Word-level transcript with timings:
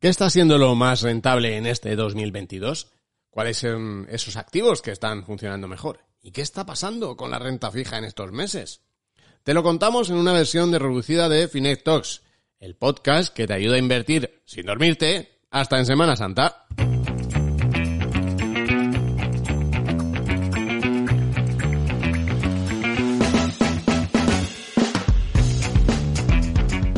¿Qué 0.00 0.08
está 0.08 0.30
siendo 0.30 0.56
lo 0.56 0.74
más 0.76 1.02
rentable 1.02 1.58
en 1.58 1.66
este 1.66 1.94
2022? 1.94 2.90
¿Cuáles 3.28 3.58
son 3.58 4.06
esos 4.08 4.36
activos 4.36 4.80
que 4.80 4.92
están 4.92 5.26
funcionando 5.26 5.68
mejor? 5.68 6.00
¿Y 6.22 6.30
qué 6.30 6.40
está 6.40 6.64
pasando 6.64 7.18
con 7.18 7.30
la 7.30 7.38
renta 7.38 7.70
fija 7.70 7.98
en 7.98 8.04
estos 8.04 8.32
meses? 8.32 8.80
Te 9.42 9.52
lo 9.52 9.62
contamos 9.62 10.08
en 10.08 10.16
una 10.16 10.32
versión 10.32 10.70
de 10.70 10.78
reducida 10.78 11.28
de 11.28 11.48
Finet 11.48 11.84
Talks, 11.84 12.22
el 12.60 12.76
podcast 12.76 13.34
que 13.34 13.46
te 13.46 13.52
ayuda 13.52 13.74
a 13.74 13.78
invertir 13.78 14.40
sin 14.46 14.64
dormirte 14.64 15.42
hasta 15.50 15.78
en 15.78 15.84
Semana 15.84 16.16
Santa. 16.16 16.64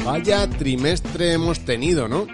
Vaya 0.04 0.48
trimestre 0.48 1.32
hemos 1.32 1.64
tenido, 1.64 2.06
¿no? 2.06 2.28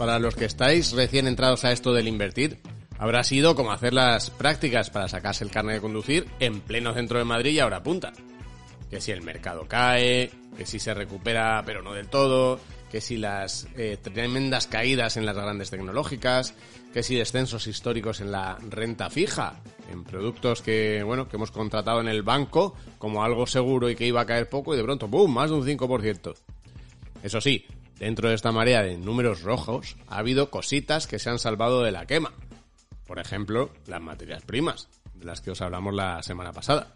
Para 0.00 0.18
los 0.18 0.34
que 0.34 0.46
estáis 0.46 0.92
recién 0.92 1.26
entrados 1.26 1.62
a 1.66 1.72
esto 1.72 1.92
del 1.92 2.08
invertir, 2.08 2.56
habrá 2.96 3.22
sido 3.22 3.54
como 3.54 3.70
hacer 3.70 3.92
las 3.92 4.30
prácticas 4.30 4.88
para 4.88 5.08
sacarse 5.08 5.44
el 5.44 5.50
carnet 5.50 5.74
de 5.74 5.80
conducir 5.82 6.26
en 6.40 6.62
pleno 6.62 6.94
centro 6.94 7.18
de 7.18 7.26
Madrid 7.26 7.50
y 7.50 7.58
ahora 7.58 7.82
punta. 7.82 8.10
Que 8.88 9.02
si 9.02 9.12
el 9.12 9.20
mercado 9.20 9.66
cae, 9.68 10.30
que 10.56 10.64
si 10.64 10.78
se 10.78 10.94
recupera 10.94 11.62
pero 11.66 11.82
no 11.82 11.92
del 11.92 12.08
todo, 12.08 12.58
que 12.90 13.02
si 13.02 13.18
las 13.18 13.68
eh, 13.76 13.98
tremendas 14.02 14.66
caídas 14.66 15.18
en 15.18 15.26
las 15.26 15.36
grandes 15.36 15.68
tecnológicas, 15.68 16.54
que 16.94 17.02
si 17.02 17.16
descensos 17.16 17.66
históricos 17.66 18.22
en 18.22 18.32
la 18.32 18.56
renta 18.70 19.10
fija, 19.10 19.60
en 19.92 20.04
productos 20.04 20.62
que, 20.62 21.02
bueno, 21.02 21.28
que 21.28 21.36
hemos 21.36 21.50
contratado 21.50 22.00
en 22.00 22.08
el 22.08 22.22
banco 22.22 22.74
como 22.96 23.22
algo 23.22 23.46
seguro 23.46 23.90
y 23.90 23.96
que 23.96 24.06
iba 24.06 24.22
a 24.22 24.26
caer 24.26 24.48
poco 24.48 24.72
y 24.72 24.78
de 24.78 24.82
pronto, 24.82 25.08
¡boom!, 25.08 25.34
más 25.34 25.50
de 25.50 25.56
un 25.56 25.66
5%. 25.66 26.34
Eso 27.22 27.40
sí, 27.42 27.66
dentro 28.00 28.30
de 28.30 28.34
esta 28.34 28.50
marea 28.50 28.82
de 28.82 28.96
números 28.96 29.42
rojos 29.42 29.96
ha 30.08 30.18
habido 30.18 30.50
cositas 30.50 31.06
que 31.06 31.18
se 31.18 31.30
han 31.30 31.38
salvado 31.38 31.82
de 31.82 31.92
la 31.92 32.06
quema. 32.06 32.32
Por 33.06 33.18
ejemplo, 33.18 33.70
las 33.86 34.00
materias 34.00 34.42
primas, 34.42 34.88
de 35.14 35.26
las 35.26 35.40
que 35.40 35.50
os 35.50 35.60
hablamos 35.60 35.94
la 35.94 36.22
semana 36.22 36.52
pasada. 36.52 36.94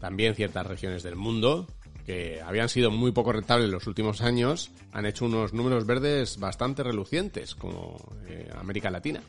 También 0.00 0.34
ciertas 0.34 0.66
regiones 0.66 1.02
del 1.02 1.16
mundo, 1.16 1.68
que 2.04 2.42
habían 2.42 2.68
sido 2.68 2.90
muy 2.90 3.12
poco 3.12 3.32
rentables 3.32 3.66
en 3.66 3.72
los 3.72 3.86
últimos 3.86 4.20
años, 4.20 4.72
han 4.92 5.06
hecho 5.06 5.24
unos 5.24 5.52
números 5.52 5.86
verdes 5.86 6.38
bastante 6.38 6.82
relucientes, 6.82 7.54
como 7.54 7.96
eh, 8.26 8.50
América 8.58 8.90
Latina. 8.90 9.22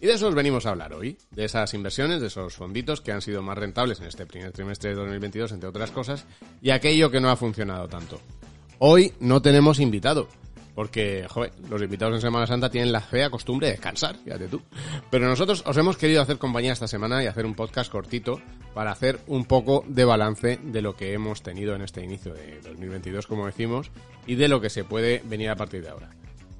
Y 0.00 0.06
de 0.06 0.14
eso 0.14 0.28
os 0.28 0.34
venimos 0.34 0.66
a 0.66 0.70
hablar 0.70 0.92
hoy, 0.92 1.16
de 1.30 1.44
esas 1.44 1.72
inversiones, 1.74 2.20
de 2.20 2.26
esos 2.26 2.56
fonditos 2.56 3.00
que 3.00 3.12
han 3.12 3.22
sido 3.22 3.40
más 3.40 3.56
rentables 3.56 4.00
en 4.00 4.06
este 4.06 4.26
primer 4.26 4.52
trimestre 4.52 4.90
de 4.90 4.96
2022, 4.96 5.52
entre 5.52 5.68
otras 5.68 5.92
cosas, 5.92 6.26
y 6.60 6.70
aquello 6.70 7.10
que 7.10 7.20
no 7.20 7.30
ha 7.30 7.36
funcionado 7.36 7.88
tanto. 7.88 8.20
Hoy 8.78 9.12
no 9.20 9.42
tenemos 9.42 9.80
invitado. 9.80 10.28
Porque, 10.74 11.26
joder, 11.28 11.52
los 11.70 11.80
invitados 11.80 12.16
en 12.16 12.20
Semana 12.20 12.48
Santa 12.48 12.68
tienen 12.68 12.90
la 12.90 13.00
fea 13.00 13.30
costumbre 13.30 13.68
de 13.68 13.74
descansar, 13.74 14.16
fíjate 14.16 14.48
tú. 14.48 14.60
Pero 15.08 15.28
nosotros 15.28 15.62
os 15.66 15.76
hemos 15.76 15.96
querido 15.96 16.20
hacer 16.20 16.38
compañía 16.38 16.72
esta 16.72 16.88
semana 16.88 17.22
y 17.22 17.26
hacer 17.26 17.46
un 17.46 17.54
podcast 17.54 17.92
cortito 17.92 18.40
para 18.74 18.90
hacer 18.90 19.20
un 19.28 19.44
poco 19.44 19.84
de 19.86 20.04
balance 20.04 20.58
de 20.60 20.82
lo 20.82 20.96
que 20.96 21.12
hemos 21.12 21.42
tenido 21.42 21.76
en 21.76 21.82
este 21.82 22.02
inicio 22.02 22.34
de 22.34 22.60
2022, 22.60 23.28
como 23.28 23.46
decimos, 23.46 23.92
y 24.26 24.34
de 24.34 24.48
lo 24.48 24.60
que 24.60 24.68
se 24.68 24.82
puede 24.82 25.22
venir 25.24 25.50
a 25.50 25.56
partir 25.56 25.82
de 25.82 25.90
ahora. 25.90 26.10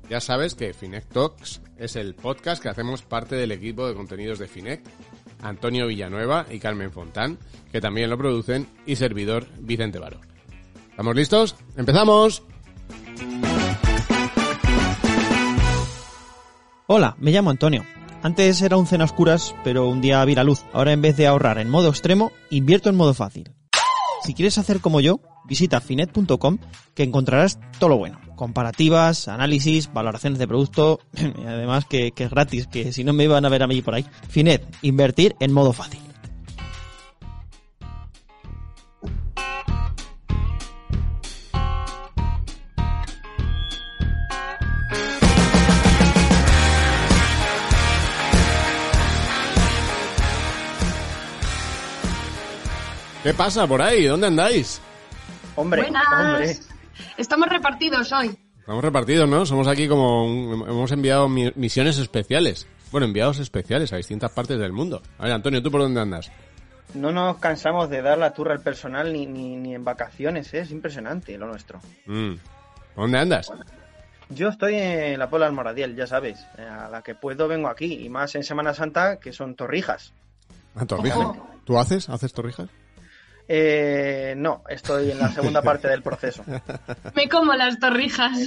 Ya 0.08 0.20
sabes 0.20 0.54
que 0.54 0.74
Finec 0.74 1.06
Talks 1.06 1.60
es 1.76 1.97
el 1.97 2.14
podcast 2.14 2.62
que 2.62 2.69
hacemos 2.69 3.03
parte 3.03 3.34
del 3.34 3.50
equipo 3.50 3.88
de 3.88 3.94
contenidos 3.94 4.38
de 4.38 4.47
Finec, 4.47 4.82
Antonio 5.42 5.88
Villanueva 5.88 6.47
y 6.50 6.60
Carmen 6.60 6.92
Fontán, 6.92 7.38
que 7.72 7.80
también 7.80 8.10
lo 8.10 8.19
producen, 8.19 8.69
y 8.86 8.94
servidor 8.94 9.47
Vicente 9.58 9.98
Baro. 9.98 10.20
¿Estamos 10.94 11.16
listos? 11.16 11.56
¡Empezamos! 11.77 12.44
Hola, 16.87 17.16
me 17.19 17.32
llamo 17.32 17.50
Antonio. 17.50 17.84
Antes 18.22 18.62
era 18.62 18.77
un 18.77 18.87
cena 18.87 19.03
oscuras, 19.03 19.56
pero 19.65 19.88
un 19.88 20.00
día 20.00 20.25
vi 20.25 20.37
la 20.37 20.44
luz. 20.44 20.65
Ahora 20.72 20.93
en 20.93 21.03
vez 21.03 21.16
de 21.16 21.27
ahorrar 21.27 21.59
en 21.59 21.69
modo 21.69 21.88
extremo, 21.88 22.31
invierto 22.49 22.91
en 22.91 22.94
modo 22.94 23.12
fácil. 23.12 23.50
Si 24.22 24.34
quieres 24.34 24.56
hacer 24.56 24.78
como 24.78 25.00
yo, 25.00 25.19
visita 25.47 25.81
finet.com 25.81 26.59
que 26.94 27.03
encontrarás 27.03 27.59
todo 27.81 27.91
lo 27.91 27.99
bueno. 27.99 28.21
Comparativas, 28.37 29.27
análisis, 29.27 29.93
valoraciones 29.93 30.38
de 30.38 30.47
producto, 30.47 31.00
y 31.16 31.44
además 31.44 31.87
que, 31.87 32.12
que 32.12 32.22
es 32.22 32.31
gratis, 32.31 32.69
que 32.69 32.93
si 32.93 33.03
no 33.03 33.12
me 33.12 33.25
iban 33.25 33.44
a 33.44 33.49
ver 33.49 33.65
a 33.65 33.66
mí 33.66 33.83
por 33.83 33.97
ahí. 33.97 34.06
Finet, 34.28 34.65
invertir 34.83 35.34
en 35.41 35.53
modo 35.53 35.72
fácil. 35.72 36.03
¿Qué 53.24 53.34
pasa 53.34 53.66
por 53.66 53.82
ahí? 53.82 54.04
¿Dónde 54.06 54.26
andáis? 54.28 54.80
Hombre, 55.56 55.82
Buenas. 55.82 56.04
hombre. 56.12 56.56
Estamos 57.16 57.48
repartidos 57.48 58.12
hoy. 58.12 58.38
Estamos 58.60 58.84
repartidos, 58.84 59.28
¿no? 59.28 59.44
Somos 59.46 59.66
aquí 59.66 59.88
como... 59.88 60.24
un- 60.26 60.68
hemos 60.68 60.92
enviado 60.92 61.28
mi- 61.28 61.50
misiones 61.56 61.98
especiales. 61.98 62.66
Bueno, 62.92 63.06
enviados 63.06 63.38
especiales 63.40 63.92
a 63.92 63.96
distintas 63.96 64.30
partes 64.30 64.58
del 64.60 64.72
mundo. 64.72 65.02
A 65.18 65.24
ver, 65.24 65.32
Antonio, 65.32 65.60
¿tú 65.62 65.70
por 65.70 65.80
dónde 65.80 66.00
andas? 66.00 66.30
No 66.94 67.10
nos 67.12 67.38
cansamos 67.38 67.90
de 67.90 68.02
dar 68.02 68.18
la 68.18 68.32
turra 68.32 68.52
al 68.52 68.60
personal 68.60 69.12
ni, 69.12 69.26
ni, 69.26 69.56
ni 69.56 69.74
en 69.74 69.84
vacaciones, 69.84 70.52
¿eh? 70.54 70.60
es 70.60 70.70
impresionante 70.70 71.36
lo 71.38 71.46
nuestro. 71.48 71.80
Mm. 72.06 72.34
¿Dónde 72.94 73.18
andas? 73.18 73.50
Yo 74.28 74.48
estoy 74.48 74.74
en 74.76 75.18
la 75.18 75.28
Puebla 75.28 75.46
del 75.46 75.54
Moradiel, 75.56 75.96
ya 75.96 76.06
sabes, 76.06 76.46
eh, 76.56 76.62
a 76.62 76.88
la 76.88 77.02
que 77.02 77.14
puedo 77.14 77.48
vengo 77.48 77.68
aquí, 77.68 78.04
y 78.04 78.08
más 78.08 78.34
en 78.36 78.44
Semana 78.44 78.72
Santa, 78.74 79.18
que 79.18 79.32
son 79.32 79.56
torrijas. 79.56 80.12
A 80.76 80.86
Torrijas. 80.86 81.18
Ojo. 81.18 81.50
¿Tú 81.64 81.78
haces? 81.78 82.08
¿Haces 82.08 82.32
Torrijas? 82.32 82.68
Eh, 83.47 84.34
no, 84.37 84.62
estoy 84.69 85.10
en 85.10 85.19
la 85.19 85.31
segunda 85.31 85.62
parte 85.62 85.88
del 85.88 86.03
proceso. 86.03 86.44
Me 87.15 87.28
como 87.28 87.53
las 87.55 87.78
torrijas. 87.78 88.38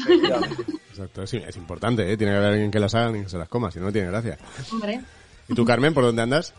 Exacto, 0.89 1.23
es, 1.23 1.33
es 1.33 1.57
importante, 1.57 2.11
¿eh? 2.11 2.17
Tiene 2.17 2.33
que 2.33 2.37
haber 2.37 2.53
alguien 2.53 2.71
que 2.71 2.79
las 2.79 2.95
haga 2.95 3.17
y 3.17 3.23
que 3.23 3.29
se 3.29 3.37
las 3.37 3.47
coma, 3.47 3.71
si 3.71 3.79
no, 3.79 3.85
no 3.85 3.91
tiene 3.91 4.09
gracia. 4.09 4.37
Hombre. 4.71 5.01
¿Y 5.47 5.53
tú, 5.53 5.65
Carmen, 5.65 5.93
por 5.93 6.03
dónde 6.03 6.23
andas? 6.23 6.53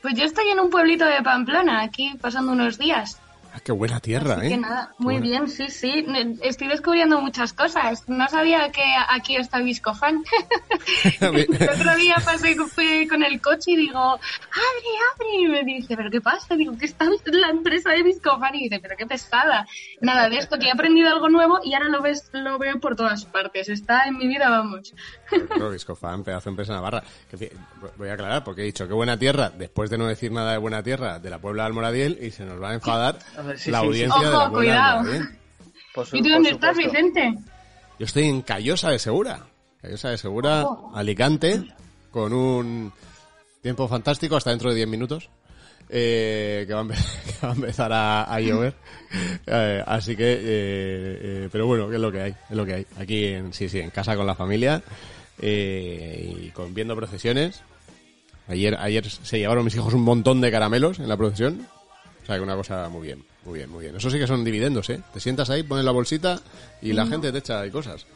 Pues 0.00 0.14
yo 0.14 0.24
estoy 0.24 0.48
en 0.48 0.58
un 0.58 0.70
pueblito 0.70 1.04
de 1.04 1.22
Pamplona, 1.22 1.82
aquí 1.82 2.16
pasando 2.20 2.52
unos 2.52 2.78
días. 2.78 3.20
Ah, 3.54 3.60
qué 3.62 3.70
buena 3.70 4.00
tierra, 4.00 4.36
Así 4.36 4.46
¿eh? 4.46 4.48
que 4.50 4.56
nada, 4.56 4.94
muy 4.96 5.18
buena. 5.18 5.20
bien, 5.20 5.48
sí, 5.48 5.68
sí. 5.68 6.06
Estoy 6.42 6.68
descubriendo 6.68 7.20
muchas 7.20 7.52
cosas. 7.52 8.08
No 8.08 8.26
sabía 8.28 8.70
que 8.70 8.82
aquí 9.10 9.36
está 9.36 9.60
Viscofan. 9.60 10.24
el 11.20 11.68
otro 11.68 11.96
día 11.96 12.16
pasé, 12.24 12.56
con 13.08 13.22
el 13.22 13.42
coche 13.42 13.72
y 13.72 13.76
digo, 13.76 13.98
abre, 13.98 14.20
abre. 15.12 15.36
Y 15.38 15.46
me 15.48 15.64
dice, 15.64 15.96
¿pero 15.98 16.10
qué 16.10 16.22
pasa? 16.22 16.56
Digo, 16.56 16.78
que 16.78 16.86
está 16.86 17.04
la 17.26 17.50
empresa 17.50 17.90
de 17.90 18.02
Viscofan. 18.02 18.54
Y 18.54 18.64
dice, 18.64 18.80
pero 18.80 18.96
qué 18.96 19.06
pesada. 19.06 19.66
Nada 20.00 20.30
de 20.30 20.38
esto, 20.38 20.58
que 20.58 20.68
he 20.68 20.72
aprendido 20.72 21.10
algo 21.10 21.28
nuevo 21.28 21.60
y 21.62 21.74
ahora 21.74 21.90
lo, 21.90 22.00
ves, 22.00 22.30
lo 22.32 22.58
veo 22.58 22.80
por 22.80 22.96
todas 22.96 23.26
partes. 23.26 23.68
Está 23.68 24.04
en 24.06 24.16
mi 24.16 24.28
vida, 24.28 24.48
vamos. 24.48 24.94
Viscofan, 25.72 26.24
pedazo 26.24 26.48
de 26.48 26.52
empresa 26.52 26.72
navarra. 26.72 27.02
Voy 27.98 28.08
a 28.08 28.14
aclarar, 28.14 28.44
porque 28.44 28.62
he 28.62 28.64
dicho 28.64 28.88
qué 28.88 28.94
buena 28.94 29.18
tierra, 29.18 29.50
después 29.50 29.90
de 29.90 29.98
no 29.98 30.06
decir 30.06 30.32
nada 30.32 30.52
de 30.52 30.58
buena 30.58 30.82
tierra, 30.82 31.18
de 31.18 31.28
la 31.28 31.38
Puebla 31.38 31.64
de 31.64 31.66
Almoradiel, 31.66 32.18
y 32.20 32.30
se 32.30 32.44
nos 32.44 32.60
va 32.62 32.70
a 32.70 32.74
enfadar 32.74 33.18
ver, 33.42 33.58
sí, 33.58 33.70
la 33.70 33.78
sí, 33.80 33.82
sí. 33.82 33.88
audiencia 33.88 34.20
de 34.20 34.30
la 34.30 34.38
Ojo, 34.44 34.52
cuidado. 34.52 34.98
Almoradiel. 35.00 35.28
Por 35.94 36.06
su- 36.06 36.16
¿Y 36.16 36.22
tú 36.22 36.28
dónde 36.30 36.50
estás. 36.50 36.76
Vicente? 36.76 37.34
Yo 37.98 38.06
estoy 38.06 38.24
en 38.24 38.42
Callosa 38.42 38.90
de 38.90 38.98
Segura. 38.98 39.46
Callosa 39.80 40.10
de 40.10 40.18
Segura, 40.18 40.64
Ojo. 40.64 40.92
Alicante, 40.96 41.62
con 42.10 42.32
un 42.32 42.92
tiempo 43.62 43.86
fantástico 43.88 44.36
hasta 44.36 44.50
dentro 44.50 44.70
de 44.70 44.76
10 44.76 44.88
minutos. 44.88 45.28
eh, 45.94 46.64
que, 46.66 46.72
va 46.72 46.80
a 46.80 46.84
empe- 46.84 46.94
que 47.40 47.46
va 47.46 47.52
a 47.52 47.54
empezar 47.54 47.92
a, 47.92 48.24
a 48.32 48.40
llover. 48.40 48.74
Eh, 49.46 49.82
así 49.86 50.16
que, 50.16 50.32
eh, 50.32 50.38
eh, 50.44 51.48
pero 51.52 51.66
bueno, 51.66 51.86
que 51.90 51.96
es 51.96 52.00
lo 52.00 52.10
que 52.10 52.22
hay, 52.22 52.30
es 52.48 52.56
lo 52.56 52.64
que 52.64 52.72
hay. 52.74 52.86
Aquí, 52.98 53.26
en, 53.26 53.52
sí, 53.52 53.68
sí, 53.68 53.78
en 53.80 53.90
casa 53.90 54.16
con 54.16 54.26
la 54.26 54.34
familia 54.34 54.82
eh, 55.38 56.34
y 56.46 56.48
con 56.50 56.72
viendo 56.72 56.96
procesiones. 56.96 57.60
Ayer, 58.48 58.74
ayer 58.78 59.08
se 59.10 59.38
llevaron 59.38 59.64
mis 59.66 59.74
hijos 59.74 59.92
un 59.92 60.02
montón 60.02 60.40
de 60.40 60.50
caramelos 60.50 60.98
en 60.98 61.08
la 61.08 61.16
procesión. 61.18 61.66
O 62.22 62.26
sea, 62.26 62.36
que 62.36 62.42
una 62.42 62.56
cosa 62.56 62.88
muy 62.88 63.06
bien, 63.06 63.24
muy 63.44 63.58
bien, 63.58 63.70
muy 63.70 63.82
bien. 63.84 63.96
Eso 63.96 64.10
sí 64.10 64.18
que 64.18 64.26
son 64.26 64.44
dividendos, 64.44 64.88
¿eh? 64.90 65.00
Te 65.12 65.20
sientas 65.20 65.50
ahí, 65.50 65.62
pones 65.62 65.84
la 65.84 65.90
bolsita 65.90 66.40
y 66.80 66.92
la 66.92 67.06
gente 67.06 67.32
te 67.32 67.38
echa 67.38 67.60
ahí 67.60 67.70
cosas. 67.70 68.06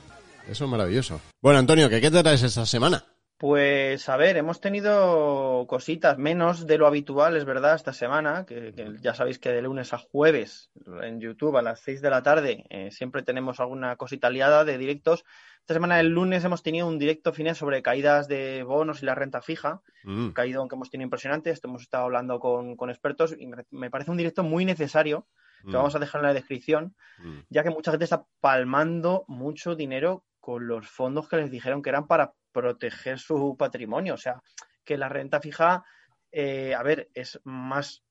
eso 0.49 0.65
es 0.65 0.71
maravilloso. 0.71 1.21
Bueno, 1.43 1.59
Antonio, 1.59 1.89
¿qué, 1.89 2.01
qué 2.01 2.11
te 2.11 2.23
traes 2.23 2.43
esta 2.43 2.65
semana? 2.67 3.05
Pues 3.39 4.09
a 4.09 4.17
ver, 4.17 4.39
hemos 4.39 4.63
tenido 4.63 5.67
cositas 5.69 6.17
menos 6.17 6.67
de 6.67 6.79
lo 6.79 6.87
habitual, 6.87 7.37
es 7.37 7.45
verdad, 7.45 7.75
esta 7.75 7.93
semana, 7.93 8.47
que, 8.47 8.73
ya 9.03 9.13
sabéis 9.13 9.39
que 9.39 9.51
de 9.51 9.61
lunes 9.61 9.93
a 9.93 9.99
jueves 9.99 10.71
en 11.03 11.21
YouTube 11.21 11.59
a 11.59 11.63
las 11.63 11.81
6 11.81 12.01
de 12.01 12.09
la 12.09 12.23
tarde 12.23 12.65
eh, 12.71 12.91
siempre 12.91 13.23
tenemos 13.23 13.61
alguna 13.61 13.97
cosita 13.97 14.31
liada 14.31 14.65
de 14.65 14.79
directos. 14.79 15.27
Esta 15.67 15.75
semana, 15.75 15.99
el 15.99 16.11
lunes, 16.11 16.45
hemos 16.45 16.63
tenido 16.63 16.87
un 16.87 16.97
directo 16.97 17.33
final 17.33 17.57
sobre 17.57 17.83
caídas 17.83 18.29
de 18.29 18.63
bonos 18.63 19.03
y 19.03 19.05
la 19.05 19.17
renta 19.17 19.43
fija, 19.43 19.83
mm. 20.05 20.29
caído 20.29 20.61
aunque 20.61 20.77
hemos 20.77 20.91
tenido 20.91 21.07
impresionante, 21.07 21.51
esto 21.51 21.67
hemos 21.67 21.83
estado 21.83 22.05
hablando 22.05 22.39
con, 22.39 22.89
expertos 22.89 23.35
y 23.37 23.49
me, 23.73 23.91
parece 23.91 24.13
un 24.13 24.17
directo 24.17 24.45
muy 24.45 24.65
necesario 24.65 25.27
que 25.63 25.71
mm. 25.71 25.73
vamos 25.73 25.97
a 25.97 25.99
dejar 25.99 26.21
en 26.21 26.29
la 26.29 26.35
descripción, 26.35 26.95
mm. 27.19 27.39
ya 27.51 27.65
que 27.65 27.71
mucha 27.71 27.91
gente 27.91 28.05
está 28.05 28.25
palmando 28.41 29.25
mucho 29.27 29.75
dinero 29.75 30.25
con 30.39 30.69
los 30.69 30.87
fondos 30.87 31.29
que 31.29 31.39
les 31.39 31.51
dijeron 31.51 31.83
que 31.83 31.91
eran 31.91 32.07
para 32.07 32.33
proteger 32.53 33.19
su 33.19 33.57
patrimonio. 33.59 34.15
O 34.15 34.19
sea, 34.19 34.41
que 34.85 34.97
la 34.97 35.09
renta 35.09 35.41
fija, 35.41 35.85
eh, 36.31 36.77
a 36.77 36.83
ver, 36.85 37.11
es 37.13 37.41
más 37.43 38.05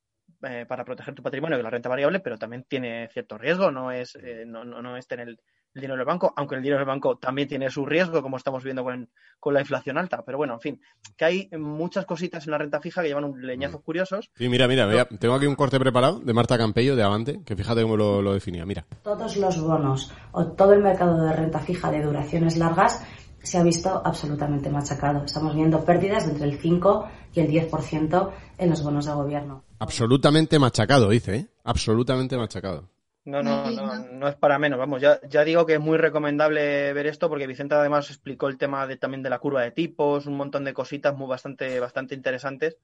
eh, 0.43 0.65
para 0.67 0.83
proteger 0.83 1.15
tu 1.15 1.23
patrimonio 1.23 1.57
que 1.57 1.63
la 1.63 1.69
renta 1.69 1.89
variable, 1.89 2.19
pero 2.19 2.37
también 2.37 2.65
tiene 2.65 3.07
cierto 3.07 3.37
riesgo, 3.37 3.71
no 3.71 3.91
es, 3.91 4.15
eh, 4.15 4.43
no, 4.45 4.65
no, 4.65 4.97
es 4.97 5.07
tener 5.07 5.37
el 5.75 5.81
dinero 5.81 5.97
del 5.97 6.05
banco, 6.05 6.33
aunque 6.35 6.55
el 6.55 6.61
dinero 6.61 6.79
del 6.79 6.87
banco 6.87 7.17
también 7.17 7.47
tiene 7.47 7.69
su 7.69 7.85
riesgo, 7.85 8.21
como 8.21 8.37
estamos 8.37 8.63
viendo 8.63 8.83
con, 8.83 9.09
con, 9.39 9.53
la 9.53 9.59
inflación 9.59 9.97
alta. 9.97 10.23
Pero 10.25 10.37
bueno, 10.37 10.53
en 10.53 10.59
fin, 10.61 10.81
que 11.17 11.25
hay 11.25 11.49
muchas 11.57 12.05
cositas 12.05 12.45
en 12.45 12.51
la 12.51 12.57
renta 12.57 12.79
fija 12.79 13.01
que 13.01 13.09
llevan 13.09 13.25
un 13.25 13.45
leñazos 13.45 13.81
mm. 13.81 13.83
curiosos. 13.83 14.31
Sí, 14.35 14.47
mira, 14.47 14.67
mira, 14.67 15.05
tengo 15.19 15.35
aquí 15.35 15.45
un 15.45 15.55
corte 15.55 15.77
preparado 15.79 16.19
de 16.19 16.33
Marta 16.33 16.57
Campello 16.57 16.95
de 16.95 17.03
Avante, 17.03 17.41
que 17.45 17.55
fíjate 17.55 17.81
cómo 17.81 17.97
lo, 17.97 18.21
lo 18.21 18.33
definía, 18.33 18.65
mira. 18.65 18.85
Todos 19.03 19.35
los 19.35 19.61
bonos 19.61 20.13
o 20.31 20.47
todo 20.53 20.73
el 20.73 20.81
mercado 20.81 21.21
de 21.21 21.33
renta 21.33 21.59
fija 21.59 21.91
de 21.91 22.01
duraciones 22.01 22.57
largas 22.57 23.05
se 23.43 23.57
ha 23.57 23.63
visto 23.63 24.01
absolutamente 24.03 24.69
machacado. 24.69 25.25
Estamos 25.25 25.55
viendo 25.55 25.83
pérdidas 25.83 26.25
de 26.25 26.31
entre 26.31 26.47
el 26.47 26.57
5 26.57 27.09
y 27.33 27.39
el 27.41 27.47
10% 27.47 28.31
en 28.57 28.69
los 28.69 28.81
bonos 28.81 29.05
de 29.05 29.13
gobierno. 29.13 29.63
Absolutamente 29.79 30.57
machacado, 30.57 31.09
dice, 31.09 31.35
¿eh? 31.35 31.47
Absolutamente 31.63 32.37
machacado. 32.37 32.94
No, 33.25 33.41
no, 33.41 33.69
no, 33.71 33.97
no 33.97 34.27
es 34.27 34.35
para 34.35 34.59
menos. 34.59 34.77
Vamos, 34.77 35.01
ya, 35.01 35.19
ya 35.27 35.43
digo 35.43 35.65
que 35.65 35.73
es 35.73 35.79
muy 35.79 35.97
recomendable 35.97 36.93
ver 36.93 37.07
esto 37.07 37.27
porque 37.27 37.47
Vicente 37.47 37.73
además 37.73 38.09
explicó 38.09 38.47
el 38.47 38.57
tema 38.57 38.85
de, 38.85 38.97
también 38.97 39.23
de 39.23 39.31
la 39.31 39.39
curva 39.39 39.63
de 39.63 39.71
tipos, 39.71 40.27
un 40.27 40.37
montón 40.37 40.63
de 40.63 40.73
cositas 40.73 41.15
muy 41.15 41.27
bastante, 41.27 41.79
bastante 41.79 42.13
interesantes 42.13 42.77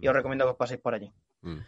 y 0.00 0.06
os 0.06 0.14
recomiendo 0.14 0.44
que 0.44 0.52
os 0.52 0.56
paséis 0.56 0.80
por 0.80 0.94
allí. 0.94 1.12
Mm. 1.42 1.58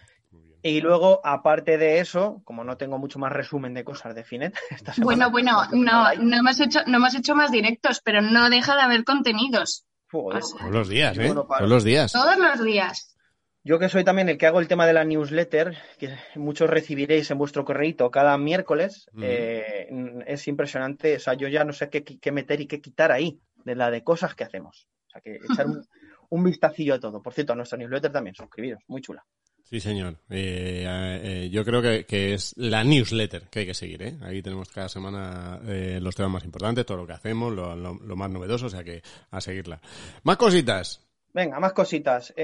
Y 0.64 0.80
luego, 0.80 1.20
aparte 1.24 1.76
de 1.76 1.98
eso, 1.98 2.40
como 2.44 2.62
no 2.62 2.76
tengo 2.76 2.96
mucho 2.96 3.18
más 3.18 3.32
resumen 3.32 3.74
de 3.74 3.82
cosas 3.82 4.14
de 4.14 4.22
Finet, 4.22 4.56
bueno, 4.98 5.28
bueno, 5.30 5.66
no, 5.72 6.14
no 6.14 6.36
hemos 6.36 6.60
hecho, 6.60 6.80
no 6.86 6.98
hemos 6.98 7.14
hecho 7.16 7.34
más 7.34 7.50
directos, 7.50 8.00
pero 8.04 8.22
no 8.22 8.48
deja 8.48 8.76
de 8.76 8.82
haber 8.82 9.04
contenidos. 9.04 9.84
Todos 10.08 10.70
los 10.70 10.88
días, 10.88 11.18
¿eh? 11.18 11.32
Todos 11.34 11.68
los 11.68 11.84
días. 11.84 12.12
Todos 12.12 12.36
los 12.36 12.62
días. 12.62 13.11
Yo 13.64 13.78
que 13.78 13.88
soy 13.88 14.02
también 14.02 14.28
el 14.28 14.38
que 14.38 14.46
hago 14.46 14.60
el 14.60 14.68
tema 14.68 14.86
de 14.86 14.92
la 14.92 15.04
newsletter, 15.04 15.76
que 15.98 16.16
muchos 16.34 16.68
recibiréis 16.68 17.30
en 17.30 17.38
vuestro 17.38 17.64
correo 17.64 18.10
cada 18.10 18.36
miércoles, 18.36 19.08
eh, 19.20 19.88
es 20.26 20.48
impresionante. 20.48 21.16
O 21.16 21.20
sea, 21.20 21.34
yo 21.34 21.48
ya 21.48 21.64
no 21.64 21.72
sé 21.72 21.88
qué, 21.88 22.02
qué, 22.02 22.32
meter 22.32 22.60
y 22.60 22.66
qué 22.66 22.80
quitar 22.80 23.12
ahí 23.12 23.40
de 23.64 23.76
la 23.76 23.90
de 23.90 24.02
cosas 24.02 24.34
que 24.34 24.44
hacemos. 24.44 24.88
O 25.06 25.10
sea, 25.10 25.20
que 25.20 25.36
echar 25.36 25.66
un, 25.66 25.86
un 26.30 26.44
vistacillo 26.44 26.94
a 26.94 27.00
todo. 27.00 27.22
Por 27.22 27.34
cierto, 27.34 27.52
a 27.52 27.56
nuestra 27.56 27.78
newsletter 27.78 28.10
también, 28.10 28.34
suscribiros, 28.34 28.82
muy 28.88 29.00
chula. 29.00 29.24
Sí, 29.72 29.80
señor. 29.80 30.18
Eh, 30.28 30.84
eh, 30.86 31.48
yo 31.50 31.64
creo 31.64 31.80
que, 31.80 32.34
es 32.34 32.54
la 32.58 32.84
newsletter 32.84 33.48
que 33.48 33.60
hay 33.60 33.66
que 33.66 33.72
seguir. 33.72 34.02
¿eh? 34.02 34.18
Ahí 34.20 34.42
tenemos 34.42 34.68
cada 34.68 34.90
semana 34.90 35.60
los 35.98 36.14
temas 36.14 36.30
más 36.30 36.44
importantes, 36.44 36.84
todo 36.84 36.98
lo 36.98 37.06
que 37.06 37.14
hacemos, 37.14 37.54
lo, 37.54 38.16
más 38.16 38.30
novedoso, 38.30 38.66
o 38.66 38.68
sea 38.68 38.84
que 38.84 39.02
a 39.30 39.40
seguirla. 39.40 39.80
Más 40.24 40.36
cositas. 40.36 41.00
Venga, 41.32 41.58
más 41.58 41.72
cositas. 41.72 42.34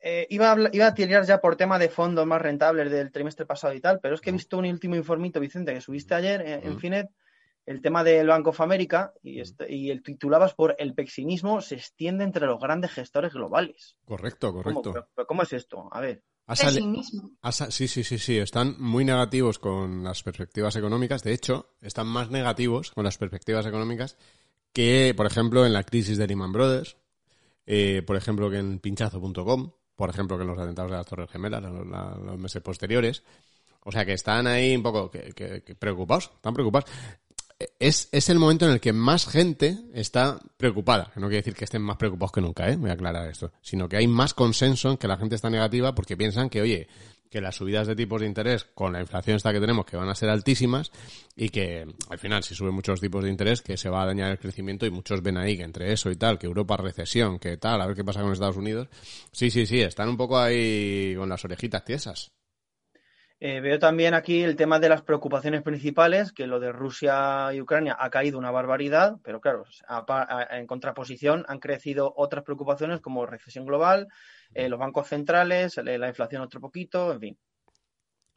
Em, 0.00 0.26
iba, 0.30 0.52
a, 0.52 0.56
iba 0.72 0.86
a 0.86 0.94
tirar 0.94 1.24
ya 1.24 1.40
por 1.40 1.56
tema 1.56 1.78
de 1.78 1.88
fondos 1.88 2.26
más 2.26 2.40
rentables 2.40 2.90
del 2.90 3.10
trimestre 3.10 3.46
pasado 3.46 3.74
y 3.74 3.80
tal, 3.80 4.00
pero 4.00 4.14
es 4.14 4.20
que 4.20 4.30
he 4.30 4.32
visto 4.32 4.58
un 4.58 4.66
último 4.66 4.96
informito, 4.96 5.40
Vicente, 5.40 5.74
que 5.74 5.80
subiste 5.80 6.14
ayer 6.14 6.40
en 6.62 6.78
Finet 6.78 7.08
el 7.68 7.82
tema 7.82 8.02
del 8.02 8.28
Banco 8.28 8.50
of 8.50 8.60
America 8.62 9.12
y, 9.22 9.40
este, 9.40 9.70
y 9.70 9.90
el 9.90 10.02
titulabas 10.02 10.54
por 10.54 10.74
el 10.78 10.94
pexinismo 10.94 11.60
se 11.60 11.74
extiende 11.74 12.24
entre 12.24 12.46
los 12.46 12.58
grandes 12.58 12.92
gestores 12.92 13.34
globales. 13.34 13.98
Correcto, 14.06 14.54
correcto. 14.54 15.06
¿Cómo, 15.26 15.42
es 15.42 15.52
esto? 15.52 15.86
A 15.92 16.00
ver. 16.00 16.24
Pesimismo. 16.46 17.32
sí, 17.68 17.86
sí, 17.86 18.04
sí, 18.04 18.18
sí. 18.18 18.38
Están 18.38 18.76
muy 18.78 19.04
negativos 19.04 19.58
con 19.58 20.02
las 20.02 20.22
perspectivas 20.22 20.76
económicas. 20.76 21.22
De 21.22 21.34
hecho, 21.34 21.74
están 21.82 22.06
más 22.06 22.30
negativos 22.30 22.90
con 22.92 23.04
las 23.04 23.18
perspectivas 23.18 23.66
económicas 23.66 24.16
que, 24.72 25.12
por 25.14 25.26
ejemplo, 25.26 25.66
en 25.66 25.74
la 25.74 25.82
crisis 25.82 26.16
de 26.16 26.26
Lehman 26.26 26.52
Brothers, 26.52 26.96
eh, 27.66 28.02
por 28.06 28.16
ejemplo, 28.16 28.50
que 28.50 28.56
en 28.56 28.78
pinchazo.com, 28.78 29.72
por 29.98 30.10
ejemplo, 30.10 30.36
que 30.36 30.42
en 30.42 30.48
los 30.48 30.58
atentados 30.58 30.92
de 30.92 30.96
las 30.96 31.06
Torres 31.06 31.28
Gemelas, 31.28 31.60
los, 31.60 31.84
los 31.84 32.38
meses 32.38 32.62
posteriores. 32.62 33.24
O 33.82 33.90
sea 33.90 34.04
que 34.04 34.12
están 34.12 34.46
ahí 34.46 34.76
un 34.76 34.82
poco 34.82 35.10
preocupados, 35.78 36.30
están 36.36 36.54
preocupados 36.54 36.88
es, 37.80 38.08
es, 38.12 38.28
el 38.28 38.38
momento 38.38 38.66
en 38.66 38.72
el 38.72 38.80
que 38.80 38.92
más 38.92 39.26
gente 39.26 39.76
está 39.92 40.38
preocupada. 40.56 41.10
Que 41.12 41.20
no 41.20 41.26
quiere 41.26 41.38
decir 41.38 41.54
que 41.54 41.64
estén 41.64 41.82
más 41.82 41.96
preocupados 41.96 42.32
que 42.32 42.40
nunca, 42.40 42.68
¿eh? 42.70 42.76
Voy 42.76 42.90
a 42.90 42.92
aclarar 42.92 43.28
esto. 43.28 43.50
Sino 43.60 43.88
que 43.88 43.96
hay 43.96 44.06
más 44.06 44.34
consenso 44.34 44.90
en 44.90 44.96
que 44.96 45.08
la 45.08 45.16
gente 45.16 45.34
está 45.34 45.50
negativa 45.50 45.94
porque 45.94 46.16
piensan 46.16 46.50
que, 46.50 46.60
oye, 46.62 46.88
que 47.30 47.40
las 47.40 47.56
subidas 47.56 47.86
de 47.86 47.96
tipos 47.96 48.20
de 48.20 48.26
interés 48.26 48.64
con 48.74 48.92
la 48.92 49.00
inflación 49.00 49.36
esta 49.36 49.52
que 49.52 49.60
tenemos 49.60 49.84
que 49.84 49.96
van 49.96 50.08
a 50.08 50.14
ser 50.14 50.30
altísimas 50.30 50.90
y 51.36 51.50
que 51.50 51.86
al 52.08 52.18
final 52.18 52.42
si 52.42 52.54
suben 52.54 52.74
muchos 52.74 53.00
tipos 53.00 53.22
de 53.22 53.30
interés 53.30 53.62
que 53.62 53.76
se 53.76 53.88
va 53.88 54.02
a 54.02 54.06
dañar 54.06 54.30
el 54.30 54.38
crecimiento 54.38 54.86
y 54.86 54.90
muchos 54.90 55.22
ven 55.22 55.36
ahí 55.36 55.56
que 55.56 55.64
entre 55.64 55.92
eso 55.92 56.10
y 56.10 56.16
tal, 56.16 56.38
que 56.38 56.46
Europa 56.46 56.76
recesión, 56.76 57.38
que 57.38 57.56
tal, 57.56 57.80
a 57.80 57.86
ver 57.86 57.96
qué 57.96 58.04
pasa 58.04 58.22
con 58.22 58.32
Estados 58.32 58.56
Unidos. 58.56 58.88
Sí, 59.32 59.50
sí, 59.50 59.66
sí, 59.66 59.80
están 59.80 60.08
un 60.08 60.16
poco 60.16 60.38
ahí 60.38 61.14
con 61.16 61.28
las 61.28 61.44
orejitas 61.44 61.84
tiesas. 61.84 62.32
Eh, 63.40 63.60
veo 63.60 63.78
también 63.78 64.14
aquí 64.14 64.42
el 64.42 64.56
tema 64.56 64.80
de 64.80 64.88
las 64.88 65.02
preocupaciones 65.02 65.62
principales, 65.62 66.32
que 66.32 66.48
lo 66.48 66.58
de 66.58 66.72
Rusia 66.72 67.52
y 67.54 67.60
Ucrania 67.60 67.96
ha 67.98 68.10
caído 68.10 68.36
una 68.36 68.50
barbaridad, 68.50 69.18
pero 69.22 69.40
claro, 69.40 69.64
en 70.50 70.66
contraposición 70.66 71.44
han 71.46 71.60
crecido 71.60 72.12
otras 72.16 72.42
preocupaciones 72.42 73.00
como 73.00 73.26
recesión 73.26 73.64
global, 73.64 74.08
eh, 74.54 74.68
los 74.68 74.80
bancos 74.80 75.06
centrales, 75.06 75.76
la 75.76 76.08
inflación 76.08 76.42
otro 76.42 76.60
poquito, 76.60 77.12
en 77.12 77.20
fin. 77.20 77.38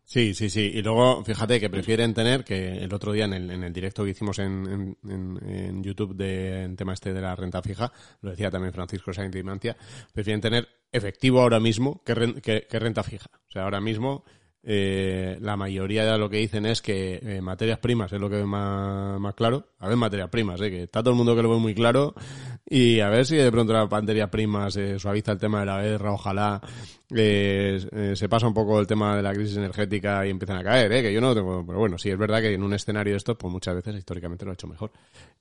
Sí, 0.03 0.33
sí, 0.33 0.49
sí. 0.49 0.71
Y 0.73 0.81
luego, 0.81 1.23
fíjate 1.23 1.59
que 1.59 1.69
prefieren 1.69 2.13
tener, 2.13 2.43
que 2.43 2.83
el 2.83 2.93
otro 2.93 3.13
día 3.13 3.25
en 3.25 3.33
el, 3.33 3.49
en 3.49 3.73
directo 3.73 4.03
que 4.03 4.09
hicimos 4.11 4.39
en, 4.39 4.97
en, 5.03 5.83
YouTube 5.83 6.15
de, 6.15 6.63
en 6.63 6.75
tema 6.75 6.93
este 6.93 7.13
de 7.13 7.21
la 7.21 7.35
renta 7.35 7.61
fija, 7.61 7.91
lo 8.21 8.31
decía 8.31 8.51
también 8.51 8.73
Francisco 8.73 9.13
Sainz 9.13 9.33
de 9.33 9.43
Mantia, 9.43 9.77
prefieren 10.13 10.41
tener 10.41 10.67
efectivo 10.91 11.41
ahora 11.41 11.59
mismo 11.59 12.03
que, 12.03 12.41
que 12.69 12.79
renta 12.79 13.03
fija. 13.03 13.29
O 13.47 13.51
sea, 13.51 13.63
ahora 13.63 13.79
mismo 13.79 14.25
eh, 14.63 15.37
la 15.41 15.57
mayoría 15.57 16.05
de 16.05 16.17
lo 16.19 16.29
que 16.29 16.37
dicen 16.37 16.67
es 16.67 16.81
que 16.81 17.19
eh, 17.21 17.41
materias 17.41 17.79
primas 17.79 18.13
es 18.13 18.19
lo 18.19 18.29
que 18.29 18.35
ve 18.37 18.45
más, 18.45 19.19
más 19.19 19.33
claro. 19.33 19.65
A 19.79 19.87
ver, 19.87 19.97
materias 19.97 20.29
primas, 20.29 20.61
eh, 20.61 20.69
que 20.69 20.83
está 20.83 21.01
todo 21.01 21.11
el 21.11 21.17
mundo 21.17 21.35
que 21.35 21.41
lo 21.41 21.49
ve 21.49 21.57
muy 21.57 21.73
claro. 21.73 22.13
Y 22.69 22.99
a 22.99 23.09
ver 23.09 23.25
si 23.25 23.35
de 23.35 23.51
pronto 23.51 23.73
la 23.73 23.87
materias 23.87 24.29
primas 24.29 24.75
se 24.75 24.99
suaviza 24.99 25.31
el 25.31 25.39
tema 25.39 25.61
de 25.61 25.65
la 25.65 25.81
guerra, 25.81 26.13
ojalá 26.13 26.61
eh, 27.09 28.13
se 28.15 28.29
pasa 28.29 28.47
un 28.47 28.53
poco 28.53 28.79
el 28.79 28.87
tema 28.87 29.17
de 29.17 29.23
la 29.23 29.33
crisis 29.33 29.57
energética 29.57 30.25
y 30.25 30.29
empiezan 30.29 30.57
a 30.57 30.63
caer, 30.63 30.89
que 31.01 31.11
yo 31.11 31.21
no 31.21 31.33
tengo. 31.33 31.65
Pero 31.65 31.79
bueno, 31.79 31.97
sí, 31.97 32.09
es 32.09 32.17
verdad 32.17 32.39
que 32.39 32.53
en 32.53 32.63
un 32.63 32.73
escenario 32.73 33.13
de 33.13 33.17
esto, 33.17 33.37
pues 33.37 33.51
muchas 33.51 33.75
veces 33.75 33.95
históricamente 33.95 34.45
lo 34.45 34.51
ha 34.51 34.53
hecho 34.53 34.67
mejor. 34.67 34.91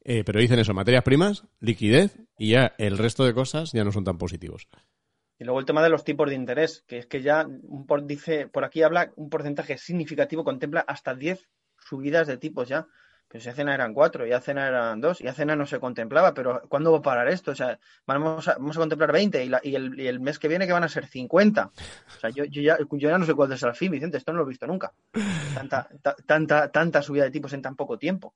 pero 0.03 0.41
dicen 0.41 0.59
eso, 0.59 0.73
materias 0.73 1.05
primas, 1.05 1.45
liquidez 1.61 2.17
y 2.39 2.53
ya 2.53 2.75
el 2.79 2.97
resto 2.97 3.25
de 3.25 3.35
cosas 3.35 3.73
ya 3.73 3.85
no 3.85 3.93
son 3.93 4.05
tan 4.05 4.17
positivos. 4.17 4.67
Y 5.41 5.45
luego 5.45 5.59
el 5.59 5.65
tema 5.65 5.83
de 5.83 5.89
los 5.89 6.05
tipos 6.05 6.29
de 6.29 6.35
interés, 6.35 6.85
que 6.87 6.99
es 6.99 7.07
que 7.07 7.23
ya 7.23 7.47
un 7.47 7.87
por, 7.87 8.05
dice, 8.05 8.47
por 8.47 8.63
aquí 8.63 8.83
habla 8.83 9.11
un 9.17 9.31
porcentaje 9.31 9.79
significativo, 9.79 10.45
contempla 10.45 10.85
hasta 10.87 11.15
10 11.15 11.49
subidas 11.79 12.27
de 12.27 12.37
tipos 12.37 12.69
ya. 12.69 12.87
Pero 13.27 13.43
si 13.43 13.49
hace 13.49 13.65
nada 13.65 13.77
eran 13.77 13.95
4 13.95 14.27
y 14.27 14.33
hace 14.33 14.53
nada 14.53 14.69
eran 14.69 15.01
2 15.01 15.23
y 15.23 15.29
hace 15.29 15.47
nada 15.47 15.57
no 15.57 15.65
se 15.65 15.81
contemplaba, 15.81 16.35
pero 16.35 16.61
¿cuándo 16.69 16.93
va 16.93 16.99
a 16.99 17.03
parar 17.03 17.29
esto? 17.29 17.53
O 17.53 17.55
sea, 17.55 17.79
vamos 18.05 18.49
a, 18.49 18.55
vamos 18.55 18.77
a 18.77 18.81
contemplar 18.81 19.13
20 19.13 19.43
y, 19.43 19.51
y, 19.63 19.77
el, 19.77 19.99
y, 19.99 20.09
el, 20.09 20.21
mes 20.21 20.39
que 20.39 20.49
viene 20.49 20.67
que 20.67 20.75
van 20.75 20.85
a 20.85 20.89
ser 20.89 21.07
50. 21.07 21.67
O 21.67 22.21
sea, 22.21 22.29
yo, 22.29 22.45
yo, 22.45 22.61
ya, 22.61 23.19
no 23.19 23.25
sé 23.25 23.33
cuál 23.33 23.51
es 23.51 23.63
el 23.63 23.75
fin, 23.75 23.93
Vicente, 23.93 24.19
esto 24.19 24.33
no 24.33 24.41
lo 24.41 24.45
he 24.45 24.49
visto 24.49 24.67
nunca. 24.67 24.93
Tanta, 25.55 25.89
tanta, 26.27 26.71
tanta 26.71 27.01
subida 27.01 27.25
de 27.25 27.31
tipos 27.31 27.55
en 27.55 27.63
tan 27.63 27.77
poco 27.77 27.99
tiempo. 27.99 28.35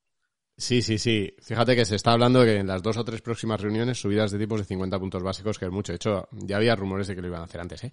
Sí, 0.56 0.82
sí, 0.82 0.98
sí. 0.98 1.34
Fíjate 1.40 1.74
que 1.74 1.84
se 1.84 1.96
está 1.96 2.12
hablando 2.12 2.40
de 2.40 2.46
que 2.46 2.56
en 2.60 2.68
las 2.68 2.80
dos 2.80 2.96
o 2.96 3.04
tres 3.04 3.20
próximas 3.22 3.60
reuniones 3.60 3.98
subidas 4.00 4.30
de 4.30 4.38
tipos 4.38 4.60
de 4.60 4.64
50 4.64 5.00
puntos 5.00 5.22
básicos, 5.22 5.58
que 5.58 5.64
es 5.64 5.70
mucho. 5.72 5.92
De 5.92 5.96
hecho, 5.96 6.28
ya 6.30 6.58
había 6.58 6.76
rumores 6.76 7.08
de 7.08 7.16
que 7.16 7.22
lo 7.22 7.26
iban 7.26 7.40
a 7.40 7.44
hacer 7.44 7.60
antes, 7.60 7.82
¿eh? 7.82 7.90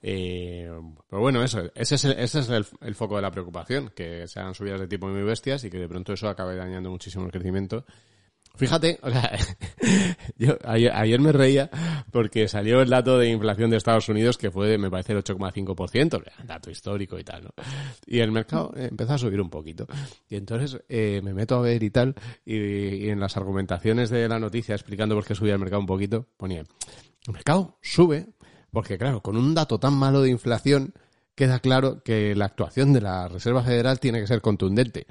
eh 0.00 0.70
pero 1.08 1.20
bueno, 1.20 1.42
eso, 1.42 1.62
ese 1.74 1.96
es, 1.96 2.04
el, 2.04 2.12
ese 2.12 2.38
es 2.38 2.48
el, 2.48 2.94
foco 2.94 3.16
de 3.16 3.22
la 3.22 3.32
preocupación, 3.32 3.90
que 3.96 4.28
se 4.28 4.38
hagan 4.38 4.54
subidas 4.54 4.78
de 4.80 4.86
tipo 4.86 5.08
muy 5.08 5.22
bestias 5.22 5.64
y 5.64 5.70
que 5.70 5.78
de 5.78 5.88
pronto 5.88 6.12
eso 6.12 6.28
acabe 6.28 6.54
dañando 6.54 6.88
muchísimo 6.88 7.24
el 7.24 7.32
crecimiento. 7.32 7.84
Fíjate, 8.56 9.00
o 9.02 9.10
sea, 9.10 9.36
yo 10.38 10.56
ayer, 10.64 11.20
me 11.20 11.32
reía 11.32 11.68
porque 12.12 12.46
salió 12.46 12.80
el 12.82 12.88
dato 12.88 13.18
de 13.18 13.28
inflación 13.28 13.70
de 13.70 13.76
Estados 13.76 14.08
Unidos 14.08 14.38
que 14.38 14.50
fue, 14.50 14.78
me 14.78 14.90
parece, 14.90 15.12
el 15.12 15.24
8,5%, 15.24 16.22
dato 16.44 16.70
histórico 16.70 17.18
y 17.18 17.24
tal, 17.24 17.44
¿no? 17.44 17.50
Y 18.06 18.20
el 18.20 18.30
mercado 18.30 18.72
empezó 18.76 19.14
a 19.14 19.18
subir 19.18 19.40
un 19.40 19.50
poquito. 19.50 19.86
Y 20.28 20.36
entonces 20.36 20.80
eh, 20.88 21.20
me 21.24 21.34
meto 21.34 21.56
a 21.56 21.60
ver 21.62 21.82
y 21.82 21.90
tal, 21.90 22.14
y, 22.44 23.08
en 23.08 23.18
las 23.18 23.36
argumentaciones 23.36 24.10
de 24.10 24.28
la 24.28 24.38
noticia 24.38 24.74
explicando 24.74 25.16
por 25.16 25.24
qué 25.24 25.34
subía 25.34 25.54
el 25.54 25.58
mercado 25.58 25.80
un 25.80 25.86
poquito, 25.86 26.28
ponía, 26.36 26.60
el 27.26 27.32
mercado 27.32 27.78
sube 27.82 28.34
porque, 28.74 28.98
claro, 28.98 29.22
con 29.22 29.36
un 29.36 29.54
dato 29.54 29.78
tan 29.78 29.94
malo 29.94 30.20
de 30.20 30.30
inflación, 30.30 30.94
queda 31.34 31.60
claro 31.60 32.02
que 32.02 32.34
la 32.34 32.46
actuación 32.46 32.92
de 32.92 33.00
la 33.00 33.28
Reserva 33.28 33.62
Federal 33.62 34.00
tiene 34.00 34.20
que 34.20 34.26
ser 34.26 34.40
contundente. 34.40 35.06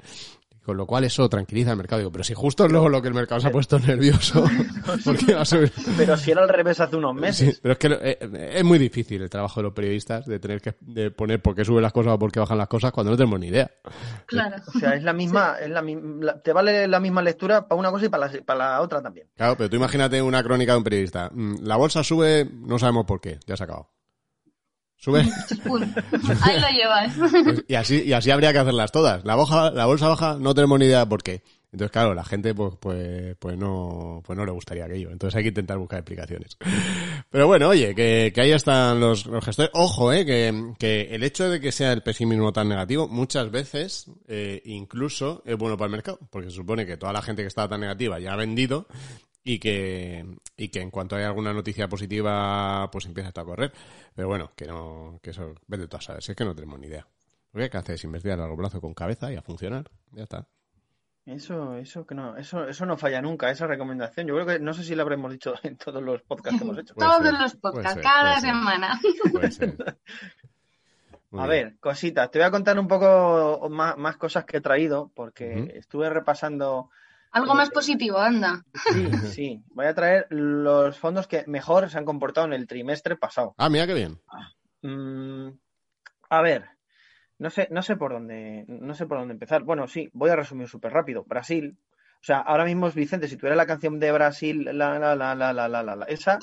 Con 0.64 0.78
lo 0.78 0.86
cual 0.86 1.04
eso 1.04 1.28
tranquiliza 1.28 1.72
al 1.72 1.76
mercado. 1.76 1.98
Digo, 1.98 2.10
pero 2.10 2.24
si 2.24 2.32
justo 2.32 2.64
es 2.64 2.72
luego 2.72 2.88
lo 2.88 3.02
que 3.02 3.08
el 3.08 3.14
mercado 3.14 3.40
se 3.40 3.48
ha 3.48 3.50
puesto 3.50 3.78
nervioso, 3.78 4.44
¿por 5.04 5.16
qué 5.18 5.34
va 5.34 5.42
a 5.42 5.44
subir? 5.44 5.70
Pero 5.96 6.16
si 6.16 6.30
era 6.30 6.42
al 6.42 6.48
revés 6.48 6.80
hace 6.80 6.96
unos 6.96 7.14
meses. 7.14 7.60
pero 7.62 7.72
es 7.72 7.78
que 7.78 7.88
eh, 8.00 8.50
es 8.54 8.64
muy 8.64 8.78
difícil 8.78 9.20
el 9.20 9.28
trabajo 9.28 9.60
de 9.60 9.64
los 9.64 9.74
periodistas 9.74 10.24
de 10.24 10.38
tener 10.38 10.62
que 10.62 10.72
poner 11.10 11.42
por 11.42 11.54
qué 11.54 11.64
suben 11.64 11.82
las 11.82 11.92
cosas 11.92 12.14
o 12.14 12.18
por 12.18 12.32
qué 12.32 12.40
bajan 12.40 12.56
las 12.56 12.68
cosas 12.68 12.92
cuando 12.92 13.10
no 13.10 13.16
tenemos 13.16 13.38
ni 13.38 13.48
idea. 13.48 13.70
Claro. 14.26 14.56
O 14.74 14.78
sea, 14.78 14.94
es 14.94 15.02
la 15.02 15.12
misma, 15.12 15.56
es 15.60 15.68
la, 15.68 15.82
te 16.42 16.52
vale 16.52 16.88
la 16.88 17.00
misma 17.00 17.20
lectura 17.20 17.68
para 17.68 17.78
una 17.78 17.90
cosa 17.90 18.06
y 18.06 18.08
para 18.08 18.26
la, 18.26 18.42
para 18.42 18.58
la 18.58 18.80
otra 18.80 19.02
también. 19.02 19.28
Claro, 19.36 19.56
pero 19.56 19.68
tú 19.68 19.76
imagínate 19.76 20.22
una 20.22 20.42
crónica 20.42 20.72
de 20.72 20.78
un 20.78 20.84
periodista. 20.84 21.30
Mm, 21.32 21.56
la 21.62 21.76
bolsa 21.76 22.02
sube, 22.02 22.48
no 22.50 22.78
sabemos 22.78 23.04
por 23.04 23.20
qué, 23.20 23.38
ya 23.46 23.56
se 23.56 23.62
ha 23.62 23.66
acabado. 23.66 23.90
Sube. 25.04 25.20
Ahí 26.40 26.60
lo 26.60 26.68
llevas. 26.70 27.14
Pues, 27.44 27.64
y 27.68 27.74
así, 27.74 28.02
y 28.04 28.14
así 28.14 28.30
habría 28.30 28.54
que 28.54 28.60
hacerlas 28.60 28.90
todas. 28.90 29.22
La, 29.22 29.36
la 29.74 29.84
bolsa 29.84 30.08
baja, 30.08 30.38
no 30.40 30.54
tenemos 30.54 30.78
ni 30.78 30.86
idea 30.86 31.06
por 31.06 31.22
qué. 31.22 31.42
Entonces, 31.72 31.92
claro, 31.92 32.14
la 32.14 32.24
gente 32.24 32.54
pues, 32.54 32.72
pues, 32.80 33.36
pues, 33.38 33.58
no, 33.58 34.22
pues 34.24 34.34
no 34.34 34.46
le 34.46 34.52
gustaría 34.52 34.86
aquello. 34.86 35.10
Entonces 35.10 35.36
hay 35.36 35.42
que 35.42 35.50
intentar 35.50 35.76
buscar 35.76 35.98
explicaciones. 35.98 36.56
Pero 37.28 37.46
bueno, 37.46 37.68
oye, 37.68 37.94
que, 37.94 38.32
que 38.34 38.40
ahí 38.40 38.52
están 38.52 38.98
los, 38.98 39.26
los 39.26 39.44
gestores. 39.44 39.72
Ojo, 39.74 40.10
eh, 40.10 40.24
que, 40.24 40.72
que 40.78 41.14
el 41.14 41.22
hecho 41.22 41.50
de 41.50 41.60
que 41.60 41.70
sea 41.70 41.92
el 41.92 42.02
pesimismo 42.02 42.54
tan 42.54 42.70
negativo, 42.70 43.06
muchas 43.06 43.50
veces, 43.50 44.06
eh, 44.26 44.62
incluso 44.64 45.42
es 45.44 45.58
bueno 45.58 45.76
para 45.76 45.86
el 45.86 45.92
mercado. 45.92 46.18
Porque 46.30 46.48
se 46.48 46.56
supone 46.56 46.86
que 46.86 46.96
toda 46.96 47.12
la 47.12 47.20
gente 47.20 47.42
que 47.42 47.48
estaba 47.48 47.68
tan 47.68 47.80
negativa 47.80 48.18
ya 48.20 48.32
ha 48.32 48.36
vendido 48.36 48.86
y 49.44 49.58
que, 49.58 50.24
y 50.56 50.68
que 50.68 50.80
en 50.80 50.90
cuanto 50.90 51.16
hay 51.16 51.24
alguna 51.24 51.52
noticia 51.52 51.86
positiva, 51.86 52.88
pues 52.90 53.04
empieza 53.04 53.28
a 53.28 53.44
correr. 53.44 53.72
Pero 54.14 54.26
bueno, 54.26 54.52
que 54.56 54.66
no, 54.66 55.20
que 55.22 55.30
eso, 55.30 55.54
vete 55.66 55.86
tú 55.86 55.98
a 55.98 56.00
saber, 56.00 56.22
si 56.22 56.32
es 56.32 56.36
que 56.36 56.44
no 56.44 56.54
tenemos 56.54 56.80
ni 56.80 56.86
idea. 56.86 57.06
Lo 57.52 57.58
que 57.58 57.64
hay 57.64 57.70
que 57.70 57.76
hacer 57.76 57.94
es 57.96 58.04
invertir 58.04 58.32
a 58.32 58.36
largo 58.36 58.56
plazo 58.56 58.80
con 58.80 58.94
cabeza 58.94 59.30
y 59.30 59.36
a 59.36 59.42
funcionar, 59.42 59.88
ya 60.12 60.22
está. 60.24 60.46
Eso, 61.26 61.76
eso 61.76 62.06
que 62.06 62.14
no, 62.14 62.36
eso, 62.36 62.68
eso 62.68 62.84
no 62.84 62.98
falla 62.98 63.22
nunca, 63.22 63.50
esa 63.50 63.66
recomendación. 63.66 64.26
Yo 64.26 64.34
creo 64.34 64.46
que 64.46 64.58
no 64.58 64.74
sé 64.74 64.82
si 64.82 64.94
lo 64.94 65.02
habremos 65.02 65.30
dicho 65.30 65.54
en 65.62 65.76
todos 65.76 66.02
los 66.02 66.22
podcasts 66.22 66.58
que 66.58 66.64
hemos 66.64 66.78
hecho. 66.78 66.94
todos 66.94 67.22
los 67.22 67.56
podcasts, 67.56 68.02
cada 68.02 68.40
semana. 68.40 68.98
a 71.32 71.46
ver, 71.46 71.76
cositas. 71.80 72.30
Te 72.30 72.38
voy 72.38 72.46
a 72.46 72.50
contar 72.50 72.78
un 72.78 72.88
poco 72.88 73.68
más, 73.70 73.96
más 73.98 74.16
cosas 74.16 74.46
que 74.46 74.56
he 74.58 74.60
traído, 74.62 75.10
porque 75.14 75.74
estuve 75.76 76.08
repasando 76.10 76.90
algo 77.34 77.54
más 77.54 77.70
positivo, 77.70 78.18
anda. 78.18 78.64
Sí, 78.92 79.10
sí. 79.32 79.64
Voy 79.70 79.86
a 79.86 79.94
traer 79.94 80.26
los 80.30 80.98
fondos 80.98 81.26
que 81.26 81.44
mejor 81.46 81.90
se 81.90 81.98
han 81.98 82.04
comportado 82.04 82.46
en 82.46 82.52
el 82.52 82.66
trimestre 82.66 83.16
pasado. 83.16 83.54
Ah, 83.58 83.68
mira 83.68 83.86
qué 83.86 83.94
bien. 83.94 84.20
Mm, 84.82 85.48
a 86.30 86.42
ver, 86.42 86.66
no 87.38 87.50
sé, 87.50 87.68
no 87.70 87.82
sé 87.82 87.96
por 87.96 88.12
dónde, 88.12 88.64
no 88.68 88.94
sé 88.94 89.06
por 89.06 89.18
dónde 89.18 89.34
empezar. 89.34 89.64
Bueno, 89.64 89.88
sí, 89.88 90.08
voy 90.12 90.30
a 90.30 90.36
resumir 90.36 90.68
súper 90.68 90.92
rápido. 90.92 91.24
Brasil. 91.24 91.76
O 92.14 92.24
sea, 92.26 92.38
ahora 92.38 92.64
mismo 92.64 92.86
es 92.86 92.94
Vicente, 92.94 93.28
si 93.28 93.36
tuviera 93.36 93.56
la 93.56 93.66
canción 93.66 93.98
de 93.98 94.12
Brasil, 94.12 94.64
la, 94.64 94.98
la, 94.98 95.14
la, 95.14 95.34
la, 95.34 95.52
la, 95.52 95.68
la, 95.68 95.82
la, 95.82 96.06
esa, 96.06 96.38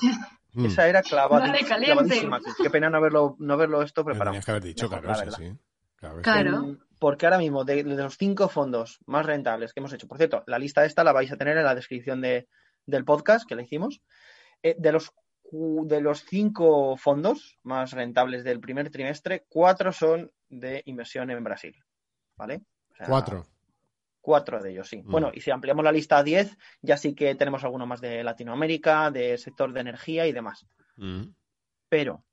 mm. 0.52 0.66
esa 0.66 0.86
era 0.86 1.02
clavadísima. 1.02 2.38
Qué 2.62 2.70
pena 2.70 2.90
no 2.90 2.98
haberlo, 2.98 3.34
no 3.40 3.56
verlo 3.56 3.82
esto 3.82 4.04
preparado. 4.04 4.32
Tenías 4.32 4.44
que 4.44 4.50
haber 4.50 4.62
dicho, 4.62 4.88
claro, 4.88 5.14
sí, 5.14 5.30
sí. 5.36 5.58
Claro 6.22 6.76
porque 7.02 7.26
ahora 7.26 7.38
mismo 7.38 7.64
de, 7.64 7.82
los 7.82 8.16
cinco 8.16 8.48
fondos 8.48 9.00
más 9.06 9.26
rentables 9.26 9.72
que 9.72 9.80
hemos 9.80 9.92
hecho, 9.92 10.06
por 10.06 10.18
cierto, 10.18 10.44
la 10.46 10.56
lista 10.56 10.84
esta 10.84 11.02
la 11.02 11.10
vais 11.10 11.32
a 11.32 11.36
tener 11.36 11.58
en 11.58 11.64
la 11.64 11.74
descripción 11.74 12.20
de, 12.20 12.46
del 12.86 13.04
podcast 13.04 13.44
que 13.44 13.56
la 13.56 13.62
hicimos, 13.62 14.00
eh, 14.62 14.76
de 14.78 14.92
los 14.92 15.10
de 15.50 16.00
los 16.00 16.24
cinco 16.24 16.96
fondos 16.96 17.58
más 17.64 17.90
rentables 17.90 18.44
del 18.44 18.60
primer 18.60 18.88
trimestre, 18.90 19.44
cuatro 19.48 19.92
son 19.92 20.30
de 20.48 20.84
inversión 20.86 21.28
en 21.30 21.42
Brasil, 21.42 21.74
¿vale? 22.36 22.62
cuatro. 23.04 23.46
Cuatro 24.20 24.62
de 24.62 24.70
ellos, 24.70 24.88
sí. 24.88 25.02
Mm. 25.02 25.10
Bueno, 25.10 25.32
y 25.34 25.40
si 25.40 25.50
ampliamos 25.50 25.82
la 25.82 25.90
lista 25.90 26.18
a 26.18 26.22
diez, 26.22 26.56
ya 26.82 26.96
sí 26.96 27.16
que 27.16 27.34
tenemos 27.34 27.64
alguno 27.64 27.84
más 27.84 28.00
de 28.00 28.22
Latinoamérica, 28.22 29.10
de 29.10 29.38
sector 29.38 29.72
de 29.72 29.80
energía 29.80 30.28
y 30.28 30.32
demás. 30.32 30.68
Mm. 30.94 31.24
Pero 31.88 32.24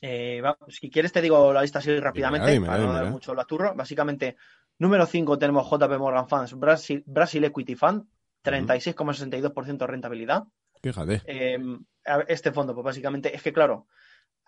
eh, 0.00 0.42
si 0.68 0.90
quieres 0.90 1.12
te 1.12 1.20
digo 1.20 1.52
la 1.52 1.62
lista 1.62 1.78
así 1.80 1.98
rápidamente, 1.98 2.60
para 2.60 2.78
no 2.78 2.92
dar 2.92 3.10
mucho 3.10 3.34
la 3.34 3.44
turro. 3.44 3.74
Básicamente, 3.74 4.36
número 4.78 5.06
5 5.06 5.38
tenemos 5.38 5.68
JP 5.68 5.98
Morgan 5.98 6.28
Funds 6.28 6.54
Brasil, 6.54 7.02
Brasil 7.06 7.44
Equity 7.44 7.74
Fund, 7.74 8.04
36,62% 8.44 9.78
de 9.78 9.86
rentabilidad. 9.86 10.44
Fíjate. 10.82 11.22
Em, 11.26 11.84
este 12.28 12.52
fondo, 12.52 12.74
pues 12.74 12.84
básicamente, 12.84 13.34
es 13.34 13.42
que 13.42 13.52
claro, 13.52 13.86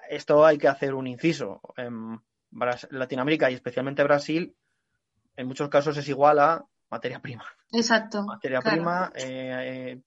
esto 0.08 0.44
hay 0.44 0.58
que 0.58 0.68
hacer 0.68 0.94
un 0.94 1.06
inciso. 1.06 1.60
En 1.76 2.20
Latinoamérica 2.90 3.50
y 3.50 3.54
especialmente 3.54 4.02
Brasil, 4.02 4.54
en 5.36 5.46
muchos 5.46 5.68
casos 5.68 5.96
es 5.96 6.08
igual 6.08 6.38
a 6.38 6.64
materia 6.90 7.20
prima. 7.20 7.44
Exacto. 7.72 8.24
Materia 8.24 8.60
prima, 8.60 9.12
eh, 9.14 9.22
eh, 9.22 9.92
eh, 9.92 10.02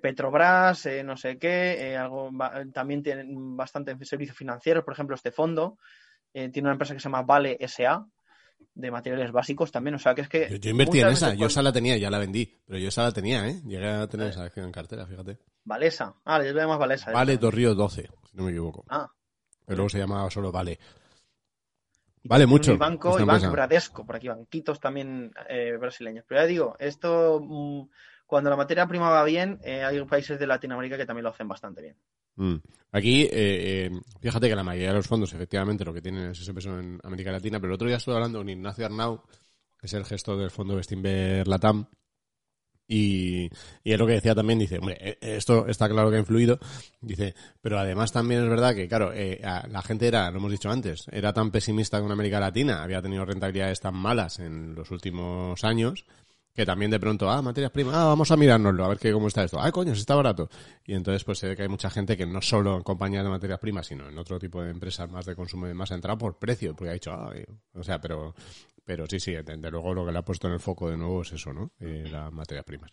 Petrobras, 0.00 0.86
eh, 0.86 1.02
no 1.02 1.16
sé 1.16 1.38
qué, 1.38 1.92
eh, 1.92 1.96
algo, 1.96 2.30
también 2.72 3.02
tienen 3.02 3.56
bastante 3.56 3.96
servicios 4.04 4.36
financieros, 4.36 4.84
por 4.84 4.94
ejemplo, 4.94 5.14
este 5.14 5.32
fondo 5.32 5.78
tiene 6.32 6.62
una 6.62 6.72
empresa 6.72 6.94
que 6.94 7.00
se 7.00 7.04
llama 7.04 7.22
Vale 7.22 7.58
SA, 7.68 8.06
de 8.74 8.90
materiales 8.90 9.32
básicos 9.32 9.70
también, 9.70 9.96
o 9.96 9.98
sea 9.98 10.14
que 10.14 10.22
es 10.22 10.28
que... 10.30 10.58
Yo, 10.58 10.70
invertí 10.70 11.00
en 11.00 11.08
esa, 11.08 11.34
yo 11.34 11.46
esa 11.46 11.60
la 11.60 11.72
tenía, 11.72 11.98
ya 11.98 12.08
la 12.08 12.18
vendí, 12.18 12.58
pero 12.64 12.78
yo 12.78 12.88
esa 12.88 13.02
la 13.02 13.12
tenía, 13.12 13.46
¿eh? 13.46 13.60
Llegué 13.66 13.86
a 13.86 14.06
tener 14.06 14.28
esa 14.28 14.44
acción 14.44 14.64
en 14.64 14.72
cartera, 14.72 15.06
fíjate. 15.06 15.38
Valesa, 15.64 16.14
ah, 16.24 16.42
llamamos 16.42 16.78
Valesa. 16.78 17.12
Vale 17.12 17.36
Torrío 17.36 17.74
12, 17.74 18.02
si 18.02 18.36
no 18.36 18.44
me 18.44 18.50
equivoco. 18.50 18.84
Ah. 18.88 19.10
Pero 19.66 19.76
luego 19.76 19.90
se 19.90 19.98
llamaba 19.98 20.30
solo 20.30 20.50
Vale. 20.50 20.78
Vale 22.24 22.46
mucho. 22.46 22.72
Y 22.72 22.76
banco 22.76 23.20
y 23.20 23.24
Banco 23.24 23.50
Bradesco, 23.50 24.06
por 24.06 24.16
aquí, 24.16 24.28
banquitos 24.28 24.80
también 24.80 25.32
brasileños. 25.78 26.24
Pero 26.26 26.40
ya 26.40 26.46
digo, 26.46 26.76
esto... 26.78 27.40
Cuando 28.32 28.48
la 28.48 28.56
materia 28.56 28.86
prima 28.86 29.10
va 29.10 29.24
bien, 29.24 29.60
eh, 29.62 29.84
hay 29.84 30.02
países 30.06 30.38
de 30.38 30.46
Latinoamérica 30.46 30.96
que 30.96 31.04
también 31.04 31.24
lo 31.24 31.28
hacen 31.28 31.46
bastante 31.46 31.82
bien. 31.82 31.96
Mm. 32.36 32.54
Aquí, 32.92 33.24
eh, 33.24 33.30
eh, 33.30 33.90
fíjate 34.22 34.48
que 34.48 34.56
la 34.56 34.64
mayoría 34.64 34.88
de 34.88 34.94
los 34.94 35.06
fondos, 35.06 35.34
efectivamente, 35.34 35.84
lo 35.84 35.92
que 35.92 36.00
tienen 36.00 36.30
es 36.30 36.40
ese 36.40 36.54
peso 36.54 36.78
en 36.78 36.98
América 37.02 37.30
Latina, 37.30 37.60
pero 37.60 37.72
el 37.72 37.74
otro 37.74 37.88
día 37.88 37.98
estuve 37.98 38.14
hablando 38.14 38.38
con 38.38 38.48
Ignacio 38.48 38.86
Arnau, 38.86 39.22
que 39.78 39.86
es 39.86 39.92
el 39.92 40.06
gestor 40.06 40.38
del 40.38 40.50
fondo 40.50 40.76
Bestinver 40.76 41.46
Latam, 41.46 41.84
y, 42.88 43.50
y 43.84 43.92
es 43.92 43.98
lo 43.98 44.06
que 44.06 44.14
decía 44.14 44.34
también, 44.34 44.60
dice, 44.60 44.78
hombre, 44.78 45.18
esto 45.20 45.66
está 45.66 45.86
claro 45.90 46.08
que 46.08 46.16
ha 46.16 46.20
influido, 46.20 46.58
dice, 47.02 47.34
pero 47.60 47.78
además 47.78 48.12
también 48.12 48.44
es 48.44 48.48
verdad 48.48 48.74
que, 48.74 48.88
claro, 48.88 49.12
la 49.12 49.82
gente 49.82 50.08
era, 50.08 50.30
lo 50.30 50.38
hemos 50.38 50.52
dicho 50.52 50.70
antes, 50.70 51.04
era 51.12 51.34
tan 51.34 51.50
pesimista 51.50 52.00
con 52.00 52.10
América 52.10 52.40
Latina, 52.40 52.82
había 52.82 53.02
tenido 53.02 53.26
rentabilidades 53.26 53.80
tan 53.80 53.94
malas 53.94 54.38
en 54.38 54.74
los 54.74 54.90
últimos 54.90 55.62
años, 55.64 56.06
que 56.54 56.66
también 56.66 56.90
de 56.90 57.00
pronto, 57.00 57.30
ah, 57.30 57.40
materias 57.40 57.72
primas, 57.72 57.94
ah, 57.96 58.04
vamos 58.04 58.30
a 58.30 58.36
mirárnoslo, 58.36 58.84
a 58.84 58.88
ver 58.88 58.98
qué, 58.98 59.12
cómo 59.12 59.28
está 59.28 59.44
esto. 59.44 59.60
Ah, 59.60 59.70
coño, 59.72 59.94
si 59.94 60.00
está 60.00 60.14
barato. 60.14 60.48
Y 60.84 60.94
entonces 60.94 61.24
pues 61.24 61.38
se 61.38 61.48
ve 61.48 61.56
que 61.56 61.62
hay 61.62 61.68
mucha 61.68 61.90
gente 61.90 62.16
que 62.16 62.26
no 62.26 62.42
solo 62.42 62.76
en 62.76 62.82
compañías 62.82 63.24
de 63.24 63.30
materias 63.30 63.58
primas, 63.58 63.86
sino 63.86 64.08
en 64.08 64.18
otro 64.18 64.38
tipo 64.38 64.62
de 64.62 64.70
empresas 64.70 65.10
más 65.10 65.24
de 65.26 65.34
consumo 65.34 65.68
y 65.68 65.74
más 65.74 65.90
ha 65.92 65.94
entrado 65.94 66.18
por 66.18 66.38
precio, 66.38 66.74
porque 66.74 66.90
ha 66.90 66.94
dicho, 66.94 67.12
ah, 67.12 67.32
o 67.74 67.82
sea, 67.82 68.00
pero, 68.00 68.34
pero 68.84 69.06
sí, 69.06 69.20
sí, 69.20 69.32
desde 69.32 69.70
luego 69.70 69.94
lo 69.94 70.04
que 70.04 70.12
le 70.12 70.18
ha 70.18 70.24
puesto 70.24 70.48
en 70.48 70.54
el 70.54 70.60
foco 70.60 70.90
de 70.90 70.96
nuevo 70.96 71.22
es 71.22 71.32
eso, 71.32 71.52
¿no? 71.52 71.72
Eh, 71.80 72.08
las 72.10 72.32
materias 72.32 72.64
primas. 72.64 72.90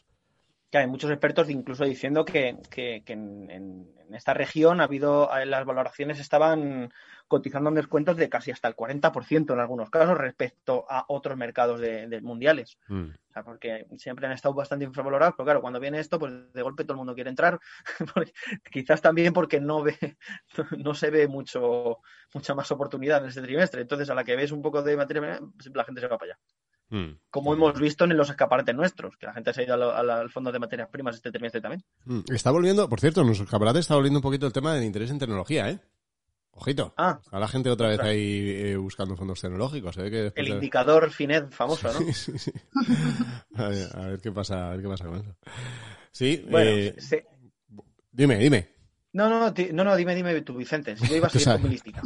Que 0.72 0.78
hay 0.78 0.88
muchos 0.88 1.10
expertos 1.10 1.50
incluso 1.50 1.84
diciendo 1.84 2.26
que, 2.26 2.58
que, 2.70 3.02
en, 3.08 3.50
en, 3.50 3.88
esta 4.14 4.34
región 4.34 4.82
ha 4.82 4.86
habido, 4.86 5.30
las 5.46 5.66
valoraciones 5.66 6.20
estaban 6.20 6.92
cotizando 7.30 7.70
en 7.70 7.76
descuentos 7.76 8.18
de 8.18 8.28
casi 8.28 8.52
hasta 8.52 8.68
el 8.68 8.76
40% 8.76 9.54
en 9.54 9.60
algunos 9.60 9.90
casos 9.92 10.18
respecto 10.18 10.86
a 10.90 11.06
otros 11.08 11.38
mercados 11.38 11.80
de, 11.80 12.20
mundiales. 12.22 12.80
Mm. 12.88 13.10
O 13.12 13.32
sea, 13.32 13.44
porque 13.44 13.86
siempre 13.98 14.26
han 14.26 14.34
estado 14.34 14.56
bastante 14.56 14.84
infravalorados, 14.84 15.36
pero 15.38 15.46
claro, 15.46 15.62
cuando 15.62 15.80
viene 15.80 16.00
esto, 16.00 16.18
pues 16.18 16.52
de 16.52 16.62
golpe 16.64 16.84
todo 16.84 16.94
el 16.94 16.98
mundo 16.98 17.14
quiere 17.14 17.30
entrar, 17.30 17.60
quizás 18.72 19.00
también 19.00 19.32
porque 19.32 19.62
no 19.62 19.84
ve, 19.84 19.96
no 20.84 20.96
se 20.96 21.12
ve 21.12 21.28
mucho, 21.28 22.00
mucha 22.34 22.56
más 22.56 22.72
oportunidad 22.72 23.22
en 23.22 23.30
este 23.30 23.44
trimestre. 23.44 23.82
Entonces, 23.82 24.10
a 24.10 24.16
la 24.16 24.24
que 24.24 24.36
ves 24.36 24.52
un 24.52 24.64
poco 24.64 24.82
de 24.82 24.98
materia, 24.98 25.40
pues 25.56 25.70
la 25.74 25.84
gente 25.84 26.02
se 26.02 26.08
va 26.08 26.18
para 26.18 26.34
allá. 26.34 26.40
Mm. 26.89 27.19
Como 27.29 27.53
hemos 27.53 27.79
visto 27.79 28.03
en 28.05 28.17
los 28.17 28.29
escaparates 28.29 28.75
nuestros, 28.75 29.15
que 29.17 29.25
la 29.27 29.34
gente 29.34 29.53
se 29.53 29.62
ha 29.62 29.63
ido 29.65 29.96
al, 29.96 30.29
fondo 30.29 30.51
de 30.51 30.60
materias 30.60 30.89
primas 30.89 31.15
este 31.15 31.31
trimestre 31.31 31.62
también. 31.62 31.84
Mm. 32.05 32.22
Está 32.34 32.51
volviendo, 32.51 32.89
por 32.89 33.00
cierto, 33.00 33.22
en 33.22 33.27
los 33.27 33.39
escaparates 33.39 33.81
está 33.81 33.96
volviendo 33.96 34.19
un 34.19 34.24
poquito 34.24 34.48
el 34.48 34.53
tema 34.53 34.74
del 34.74 34.84
interés 34.84 35.12
en 35.12 35.19
tecnología, 35.19 35.69
¿eh? 35.69 35.79
Ojito. 36.51 36.93
Ah. 36.98 37.22
A 37.31 37.39
la 37.39 37.48
gente 37.48 37.69
otra 37.69 37.88
vez 37.88 38.00
ahí 38.01 38.50
eh, 38.50 38.75
buscando 38.75 39.15
fondos 39.15 39.39
tecnológicos. 39.39 39.96
Que 39.96 40.01
después 40.10 40.34
El 40.36 40.46
de- 40.46 40.51
indicador 40.55 41.10
Finet 41.12 41.51
famoso, 41.51 41.88
¿no? 41.93 42.00
Sí, 42.12 42.13
sí, 42.13 42.38
sí. 42.38 42.51
A 43.55 43.67
ver, 43.69 43.88
a 43.93 44.08
ver 44.08 44.19
qué 44.19 44.31
pasa, 44.31 44.67
a 44.67 44.72
ver 44.72 44.81
qué 44.81 44.88
pasa 44.89 45.05
con 45.05 45.19
eso. 45.19 45.36
Sí, 46.12 46.46
Bueno, 46.50 46.69
eh, 46.72 46.96
se- 46.98 47.25
dime, 48.12 48.38
dime. 48.39 48.74
No, 49.13 49.30
no, 49.30 49.54
no, 49.74 49.84
no, 49.84 49.96
dime, 49.96 50.16
dime 50.16 50.42
tú, 50.42 50.56
Vicente. 50.56 50.96
Si 50.98 51.08
yo 51.08 51.16
iba 51.16 51.28
a 51.28 51.30
Tú 51.32 51.39
seguir 51.39 51.46
sabes. 51.46 51.62
con 51.62 51.70
mi 51.70 51.75
lística. 51.75 52.01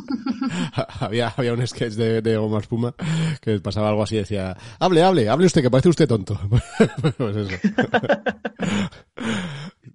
había, 1.00 1.34
había 1.36 1.54
un 1.54 1.66
sketch 1.68 1.94
de, 1.94 2.22
de 2.22 2.38
Goma 2.38 2.60
Espuma 2.60 2.96
que 3.42 3.60
pasaba 3.60 3.90
algo 3.90 4.04
así, 4.04 4.16
decía, 4.18 4.56
hable, 4.80 5.04
hable, 5.04 5.30
hable 5.30 5.46
usted, 5.46 5.62
que 5.62 5.72
parece 5.72 5.90
usted 5.90 6.08
tonto. 6.08 6.40
pues 7.18 7.36
eso. 7.36 7.58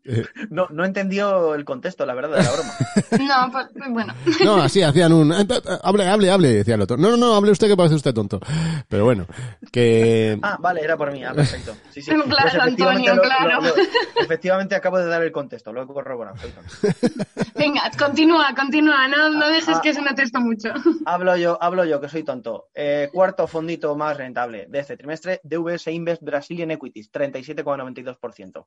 Eh, 0.05 0.25
No, 0.51 0.67
no 0.71 0.85
entendió 0.85 1.55
el 1.55 1.65
contexto, 1.65 2.05
la 2.07 2.15
verdad, 2.15 2.37
de 2.37 2.43
la 2.45 2.51
broma. 2.53 2.73
No, 3.29 3.53
pues 3.53 3.67
bueno. 3.93 4.15
no, 4.45 4.57
así 4.63 4.83
hacían 4.83 5.13
un, 5.13 5.33
"Eh, 5.33 5.47
eh, 5.49 5.61
hable, 5.83 6.07
hable, 6.07 6.31
hable, 6.31 6.49
decía 6.49 6.75
el 6.75 6.83
otro. 6.83 6.97
No, 6.97 7.11
no, 7.11 7.17
no, 7.17 7.35
hable 7.35 7.51
usted 7.51 7.69
que 7.69 7.77
parece 7.77 7.95
usted 7.95 8.13
tonto. 8.15 8.41
Pero 8.89 9.05
bueno, 9.05 9.27
que... 9.73 10.39
Ah, 10.43 10.57
vale, 10.61 10.81
era 10.83 10.97
por 10.97 11.13
mí. 11.13 11.25
Ah, 11.25 11.33
perfecto. 11.35 11.75
Sí, 11.91 12.03
sí. 12.03 12.11
Claro, 12.11 12.49
efectivamente, 12.49 13.11
Antonio, 13.11 13.23
claro. 13.23 13.61
efectivamente 14.17 14.75
acabo 14.75 14.99
de 14.99 15.07
dar 15.07 15.23
el 15.23 15.33
contexto, 15.33 15.73
lo 15.73 15.83
he 15.83 15.87
corroborado. 15.87 16.37
Venga, 17.55 17.83
continúa, 17.99 18.55
continúa. 18.55 19.09
No, 19.09 19.31
no 19.31 19.49
dejes 19.49 19.77
Ah, 19.77 19.81
que 19.83 19.93
se 19.95 20.03
note 20.03 20.23
esto 20.23 20.41
mucho. 20.41 20.69
Hablo 21.07 21.37
yo, 21.37 21.59
hablo 21.61 21.85
yo, 21.85 22.01
que 22.01 22.09
soy 22.09 22.23
tonto. 22.25 22.69
Eh, 22.75 23.09
cuarto 23.13 23.47
fondito 23.47 23.97
más 23.97 24.17
rentable 24.17 24.67
de 24.69 24.79
este 24.79 24.97
trimestre, 24.97 25.41
DVS 25.45 25.89
Invest 25.93 26.23
Brazilian 26.23 26.71
Equities, 26.71 27.11
37,92%. 27.13 28.67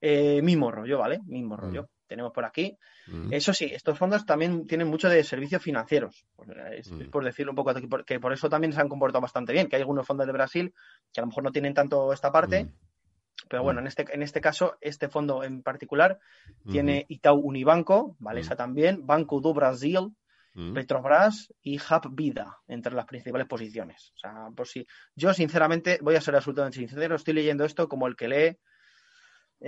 Eh, 0.00 0.42
mismo 0.42 0.70
rollo, 0.70 0.98
¿vale? 0.98 1.20
Mismo 1.26 1.56
rollo. 1.56 1.88
Tenemos 2.06 2.32
por 2.32 2.44
aquí. 2.44 2.76
Mm, 3.08 3.32
Eso 3.32 3.52
sí, 3.52 3.64
estos 3.64 3.98
fondos 3.98 4.24
también 4.24 4.66
tienen 4.66 4.86
mucho 4.88 5.08
de 5.08 5.24
servicios 5.24 5.60
financieros. 5.62 6.26
Pues, 6.36 6.50
eh, 6.50 6.76
Es, 6.78 6.92
Mm. 6.92 7.02
es 7.02 7.08
por 7.08 7.24
decirlo 7.24 7.52
un 7.52 7.56
poco, 7.56 7.72
que 8.04 8.20
por 8.20 8.32
eso 8.32 8.48
también 8.48 8.72
se 8.72 8.80
han 8.80 8.88
comportado 8.88 9.20
bastante 9.22 9.52
bien, 9.52 9.68
que 9.68 9.76
hay 9.76 9.82
algunos 9.82 10.06
fondos 10.06 10.26
de 10.26 10.32
Brasil 10.32 10.72
que 11.12 11.20
a 11.20 11.22
lo 11.22 11.28
mejor 11.28 11.42
no 11.44 11.50
tienen 11.50 11.74
tanto 11.74 12.12
esta 12.12 12.30
parte, 12.30 12.64
Mm. 12.64 12.72
pero 13.48 13.62
bueno, 13.64 13.80
en 13.80 13.86
este, 13.88 14.04
en 14.12 14.22
este 14.22 14.40
caso, 14.40 14.76
este 14.80 15.08
fondo 15.08 15.42
en 15.42 15.62
particular 15.62 16.18
tiene 16.70 17.06
Itaú 17.08 17.40
Unibanco, 17.40 18.16
¿vale? 18.20 18.40
Mm. 18.40 18.44
Esa 18.44 18.56
también, 18.56 19.06
Banco 19.06 19.40
do 19.40 19.52
Brasil, 19.52 20.14
mm. 20.54 20.74
Petrobras 20.74 21.52
y 21.62 21.78
Hub 21.78 22.14
Vida 22.14 22.58
entre 22.68 22.94
las 22.94 23.06
principales 23.06 23.46
posiciones. 23.48 24.12
O 24.14 24.18
sea, 24.18 24.48
por 24.54 24.68
si 24.68 24.86
yo 25.16 25.32
sinceramente 25.34 25.98
voy 26.02 26.14
a 26.14 26.20
ser 26.20 26.36
absolutamente 26.36 26.78
sincero, 26.78 27.16
estoy 27.16 27.34
leyendo 27.34 27.64
esto 27.64 27.88
como 27.88 28.06
el 28.06 28.14
que 28.14 28.28
lee 28.28 28.58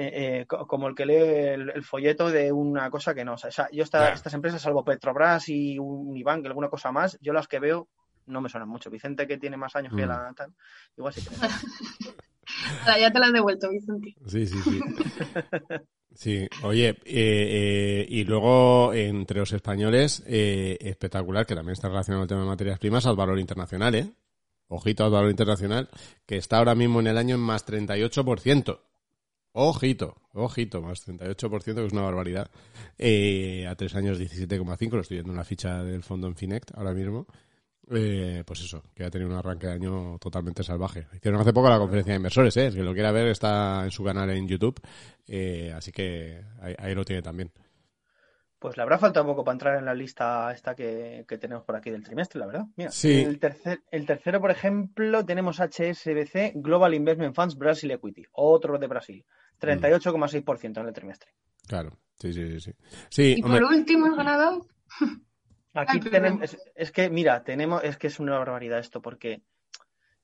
eh, 0.01 0.41
eh, 0.41 0.47
co- 0.47 0.67
como 0.67 0.87
el 0.87 0.95
que 0.95 1.05
lee 1.07 1.15
el, 1.17 1.71
el 1.75 1.83
folleto 1.83 2.31
de 2.31 2.53
una 2.53 2.89
cosa 2.91 3.15
que 3.15 3.25
no. 3.25 3.35
O 3.35 3.37
sea, 3.37 3.69
yo 3.73 3.83
esta- 3.83 4.13
estas 4.13 4.33
empresas, 4.35 4.63
salvo 4.63 4.85
Petrobras 4.85 5.49
y 5.49 5.77
Unibank, 5.79 6.47
alguna 6.47 6.69
cosa 6.69 6.93
más, 6.93 7.19
yo 7.21 7.33
las 7.33 7.49
que 7.49 7.59
veo 7.59 7.89
no 8.27 8.41
me 8.41 8.49
suenan 8.49 8.69
mucho. 8.69 8.91
Vicente, 8.91 9.27
que 9.27 9.39
tiene 9.39 9.57
más 9.57 9.75
años 9.75 9.93
que 9.97 10.05
Mm. 10.05 10.09
la 10.09 10.33
tal, 10.37 10.55
igual 10.97 11.13
sí 11.15 11.23
que. 11.23 11.31
Ahora, 12.83 12.99
ya 12.99 13.11
te 13.11 13.19
lo 13.19 13.25
has 13.25 13.33
devuelto, 13.33 13.69
Vicente. 13.71 14.15
Sí, 14.27 14.47
sí, 14.47 14.57
sí. 14.63 14.81
Sí, 16.15 16.49
oye, 16.65 16.89
eh, 16.89 16.97
eh, 17.05 18.07
y 18.09 18.25
luego 18.25 18.93
entre 18.95 19.39
los 19.41 19.53
españoles, 19.53 20.25
eh, 20.27 20.77
espectacular, 20.81 21.47
que 21.47 21.55
también 21.55 21.75
está 21.75 21.89
relacionado 21.89 22.23
el 22.23 22.29
tema 22.29 22.41
de 22.41 22.47
materias 22.47 22.79
primas, 22.79 23.07
al 23.07 23.15
valor 23.15 23.39
internacional, 23.39 23.95
¿eh? 23.95 24.11
Ojito 24.69 25.05
al 25.05 25.11
valor 25.13 25.31
internacional, 25.31 25.89
que 26.27 26.37
está 26.39 26.59
ahora 26.59 26.75
mismo 26.75 26.99
en 27.01 27.09
el 27.09 27.19
año 27.19 27.35
en 27.37 27.41
más 27.43 27.65
38%. 27.67 28.81
Ojito, 29.61 30.15
ojito, 30.35 30.81
más 30.81 31.05
38%, 31.05 31.75
que 31.75 31.87
es 31.87 31.93
una 31.93 32.03
barbaridad. 32.03 32.49
Eh, 32.97 33.67
a 33.67 33.75
tres 33.75 33.93
años 33.97 34.21
17,5, 34.21 34.93
lo 34.93 35.01
estoy 35.01 35.17
viendo 35.17 35.33
en 35.33 35.37
la 35.37 35.43
ficha 35.45 35.83
del 35.83 36.05
fondo 36.05 36.29
en 36.29 36.37
Finect 36.37 36.71
ahora 36.77 36.93
mismo. 36.93 37.27
Eh, 37.91 38.45
pues 38.47 38.61
eso, 38.61 38.85
que 38.95 39.03
ha 39.03 39.11
tenido 39.11 39.29
un 39.29 39.37
arranque 39.37 39.67
de 39.67 39.73
año 39.73 40.17
totalmente 40.21 40.63
salvaje. 40.63 41.09
Hicieron 41.13 41.41
hace 41.41 41.53
poco 41.53 41.69
la 41.71 41.79
conferencia 41.79 42.13
de 42.13 42.19
inversores, 42.19 42.57
¿eh? 42.57 42.67
El 42.67 42.75
que 42.75 42.83
lo 42.85 42.95
quiera 42.95 43.11
ver 43.11 43.27
está 43.27 43.83
en 43.83 43.91
su 43.91 44.05
canal 44.05 44.31
en 44.31 44.47
YouTube. 44.47 44.81
Eh, 45.27 45.73
así 45.75 45.91
que 45.91 46.41
ahí, 46.61 46.77
ahí 46.79 46.95
lo 46.95 47.05
tiene 47.05 47.23
también. 47.23 47.51
Pues 48.61 48.77
le 48.77 48.83
habrá 48.85 48.99
faltado 48.99 49.25
un 49.27 49.33
poco 49.33 49.45
para 49.45 49.55
entrar 49.55 49.77
en 49.79 49.87
la 49.87 49.95
lista 49.95 50.53
esta 50.53 50.77
que, 50.77 51.25
que 51.27 51.39
tenemos 51.39 51.65
por 51.65 51.75
aquí 51.75 51.91
del 51.91 52.05
trimestre, 52.05 52.39
la 52.39 52.47
verdad. 52.47 52.67
Mira, 52.77 52.93
Sí. 52.93 53.23
el, 53.23 53.41
tercer, 53.41 53.81
el 53.91 54.07
tercero, 54.07 54.41
por 54.41 54.53
ejemplo, 54.53 55.25
tenemos 55.25 55.59
HSBC 55.59 56.53
Global 56.55 56.95
Investment 56.95 57.35
Funds 57.35 57.57
Brasil 57.57 57.91
Equity, 57.91 58.25
otro 58.33 58.79
de 58.79 58.87
Brasil, 58.87 59.25
38,6% 59.61 60.81
en 60.81 60.87
el 60.87 60.93
trimestre. 60.93 61.31
Claro, 61.67 61.99
sí, 62.19 62.33
sí, 62.33 62.61
sí. 62.61 62.61
Sí, 62.61 62.73
sí 63.11 63.35
Y 63.39 63.43
hombre, 63.43 63.61
por 63.61 63.75
último, 63.75 64.07
el 64.07 64.17
ganador. 64.17 64.67
Aquí 65.75 66.01
Ay, 66.03 66.11
tenemos, 66.11 66.43
es, 66.43 66.59
es 66.75 66.93
que, 66.93 67.11
mira, 67.11 67.45
tenemos, 67.45 67.85
es 67.85 67.97
que 67.97 68.09
es 68.09 68.19
una 68.19 68.39
barbaridad 68.39 68.79
esto, 68.79 69.01
porque 69.01 69.43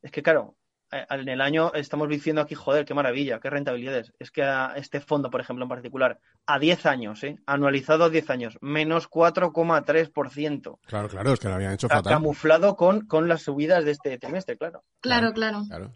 es 0.03 0.11
que, 0.11 0.23
claro, 0.23 0.57
eh, 0.95 1.07
en 1.11 1.29
el 1.29 1.41
año 1.41 1.73
estamos 1.75 2.09
diciendo 2.09 2.41
aquí, 2.41 2.55
joder, 2.55 2.85
qué 2.85 2.95
maravilla, 2.95 3.41
qué 3.41 3.51
rentabilidades. 3.51 4.13
Es 4.19 4.31
que 4.31 4.43
a 4.43 4.75
este 4.77 5.01
fondo, 5.01 5.31
por 5.31 5.41
ejemplo, 5.41 5.65
en 5.65 5.69
particular, 5.69 6.21
a 6.47 6.59
10 6.59 6.87
años, 6.87 7.25
¿eh? 7.25 7.37
anualizado 7.47 8.05
a 8.05 8.11
10 8.11 8.31
años, 8.31 8.59
menos 8.61 9.09
4,3%. 9.09 10.79
claro, 10.87 11.09
claro, 11.09 11.33
es 11.33 11.41
que 11.41 11.49
lo 11.49 11.55
habían 11.55 11.73
hecho 11.73 11.89
fatal. 11.89 12.13
Camuflado 12.13 12.77
con, 12.77 13.07
con 13.07 13.29
las 13.29 13.43
subidas 13.43 13.85
de 13.85 13.93
este 13.93 14.19
trimestre, 14.19 14.57
claro. 14.57 14.85
Claro, 15.01 15.33
claro. 15.33 15.63
Claro, 15.69 15.93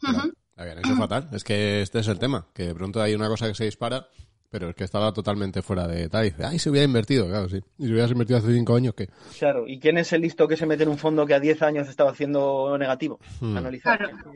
habían 0.59 0.79
hecho 0.79 0.95
fatal. 0.97 1.29
Es 1.33 1.45
que 1.45 1.81
este 1.83 2.01
es 2.01 2.09
el 2.09 2.19
tema, 2.19 2.47
que 2.53 2.65
de 2.67 2.75
pronto 2.75 3.01
hay 3.01 3.15
una 3.15 3.29
cosa 3.29 3.47
que 3.49 3.55
se 3.55 3.65
dispara, 3.65 4.09
pero 4.51 4.71
es 4.71 4.75
que 4.75 4.85
estaba 4.85 5.13
totalmente 5.13 5.63
fuera 5.63 5.87
de 5.87 6.09
tal. 6.09 6.27
Y 6.27 6.31
dice, 6.31 6.45
ay, 6.45 6.59
se 6.59 6.71
hubiera 6.71 6.85
invertido, 6.85 7.27
claro, 7.29 7.49
sí. 7.49 7.61
Y 7.79 7.85
si 7.87 7.93
hubieras 7.93 8.11
invertido 8.11 8.39
hace 8.39 8.53
cinco 8.53 8.75
años, 8.77 8.95
¿qué? 8.95 9.09
Claro, 9.39 9.67
¿y 9.67 9.79
quién 9.79 9.99
es 9.99 10.13
el 10.13 10.23
listo 10.23 10.49
que 10.49 10.57
se 10.57 10.67
mete 10.67 10.83
en 10.83 10.89
un 10.89 10.99
fondo 10.99 11.25
que 11.27 11.35
a 11.35 11.41
10 11.41 11.63
años 11.63 11.89
estaba 11.89 12.11
haciendo 12.11 12.77
negativo? 12.79 13.19
Hmm. 13.41 13.57
Analizar. 13.57 13.99
Claro. 13.99 14.33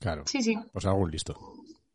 Claro. 0.00 0.22
Sí, 0.26 0.42
sí. 0.42 0.58
Pues 0.72 0.84
algún 0.86 1.10
listo. 1.10 1.34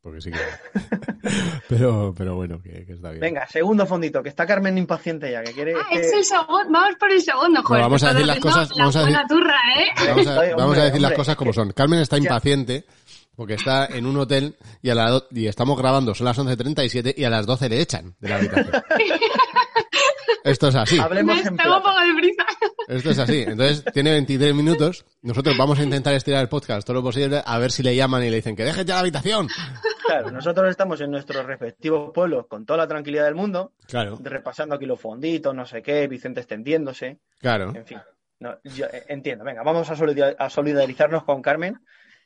Porque 0.02 0.20
sí 0.22 0.32
que. 0.32 0.40
pero, 1.70 2.14
pero 2.18 2.36
bueno, 2.36 2.60
que, 2.62 2.86
que 2.86 2.94
está 2.94 3.10
bien. 3.12 3.22
Venga, 3.22 3.46
segundo 3.48 3.86
fondito, 3.86 4.24
que 4.24 4.30
está 4.30 4.48
Carmen 4.48 4.78
impaciente 4.78 5.32
ya, 5.32 5.44
que 5.44 5.52
quiere... 5.54 5.74
Ah, 5.76 5.86
que- 5.92 6.00
es 6.00 6.12
el 6.14 6.24
segundo. 6.26 6.66
Vamos 6.72 6.96
por 7.00 7.12
el 7.12 7.22
segundo, 7.22 7.62
joder. 7.64 7.84
vamos 7.84 8.04
a 8.04 8.12
decir 8.14 8.26
las 8.26 8.40
cosas- 8.40 8.72
haciendo 8.72 8.80
vamos 8.80 8.96
a 8.96 9.00
La 9.02 9.06
decir- 9.06 9.28
turra, 9.28 9.56
¿eh? 9.78 10.08
Vamos 10.10 10.28
a, 10.28 10.34
vamos 10.36 10.50
a 10.62 10.66
hombre, 10.66 10.82
decir 10.82 11.02
las 11.02 11.10
hombre, 11.12 11.18
cosas 11.18 11.36
como 11.36 11.52
que- 11.52 11.56
son. 11.56 11.72
Carmen 11.74 12.00
está 12.00 12.18
Ya. 12.18 12.24
Porque 13.42 13.56
está 13.56 13.88
en 13.88 14.06
un 14.06 14.16
hotel 14.18 14.56
y, 14.84 14.92
a 14.92 14.94
la 14.94 15.10
do- 15.10 15.28
y 15.32 15.48
estamos 15.48 15.76
grabando, 15.76 16.14
son 16.14 16.26
las 16.26 16.38
11.37 16.38 17.16
y 17.18 17.24
a 17.24 17.30
las 17.32 17.48
12 17.48 17.70
le 17.70 17.82
echan 17.82 18.14
de 18.20 18.30
la 18.30 18.36
habitación. 18.36 18.84
Esto 20.44 20.68
es 20.68 20.76
así. 20.76 21.00
Hablemos 21.00 21.38
Me 21.38 21.42
en 21.42 21.58
tengo 21.58 21.76
un 21.78 21.82
plata. 21.82 21.96
poco 21.96 22.06
de 22.06 22.14
prisa. 22.22 22.46
Esto 22.88 23.10
es 23.10 23.18
así. 23.18 23.42
Entonces 23.48 23.84
tiene 23.94 24.12
23 24.12 24.54
minutos. 24.54 25.06
Nosotros 25.24 25.58
vamos 25.58 25.80
a 25.80 25.84
intentar 25.84 26.14
estirar 26.14 26.40
el 26.44 26.50
podcast 26.50 26.86
todo 26.86 26.98
lo 26.98 27.02
posible 27.02 27.42
a 27.44 27.58
ver 27.58 27.72
si 27.72 27.82
le 27.82 27.96
llaman 27.96 28.24
y 28.24 28.30
le 28.30 28.36
dicen 28.36 28.56
que 28.56 28.64
deje 28.64 28.86
ya 28.86 28.94
la 28.94 29.00
habitación. 29.00 29.48
Claro, 30.06 30.30
nosotros 30.30 30.70
estamos 30.70 31.02
en 31.02 31.10
nuestros 31.10 31.44
respectivos 31.44 32.12
pueblos 32.14 32.46
con 32.48 32.64
toda 32.64 32.78
la 32.78 32.88
tranquilidad 32.88 33.26
del 33.26 33.34
mundo, 33.36 33.72
Claro, 33.88 34.20
repasando 34.22 34.76
aquí 34.76 34.86
los 34.86 35.02
fonditos, 35.02 35.56
no 35.56 35.66
sé 35.66 35.82
qué, 35.82 36.08
Vicente 36.08 36.42
extendiéndose, 36.42 37.18
claro. 37.40 37.74
en 37.76 37.86
fin. 37.88 37.98
No, 38.40 38.56
yo 38.64 38.86
eh, 38.86 39.06
entiendo, 39.08 39.44
venga, 39.46 39.62
vamos 39.64 39.90
a 39.90 40.50
solidarizarnos 40.50 41.24
con 41.24 41.42
Carmen 41.44 41.80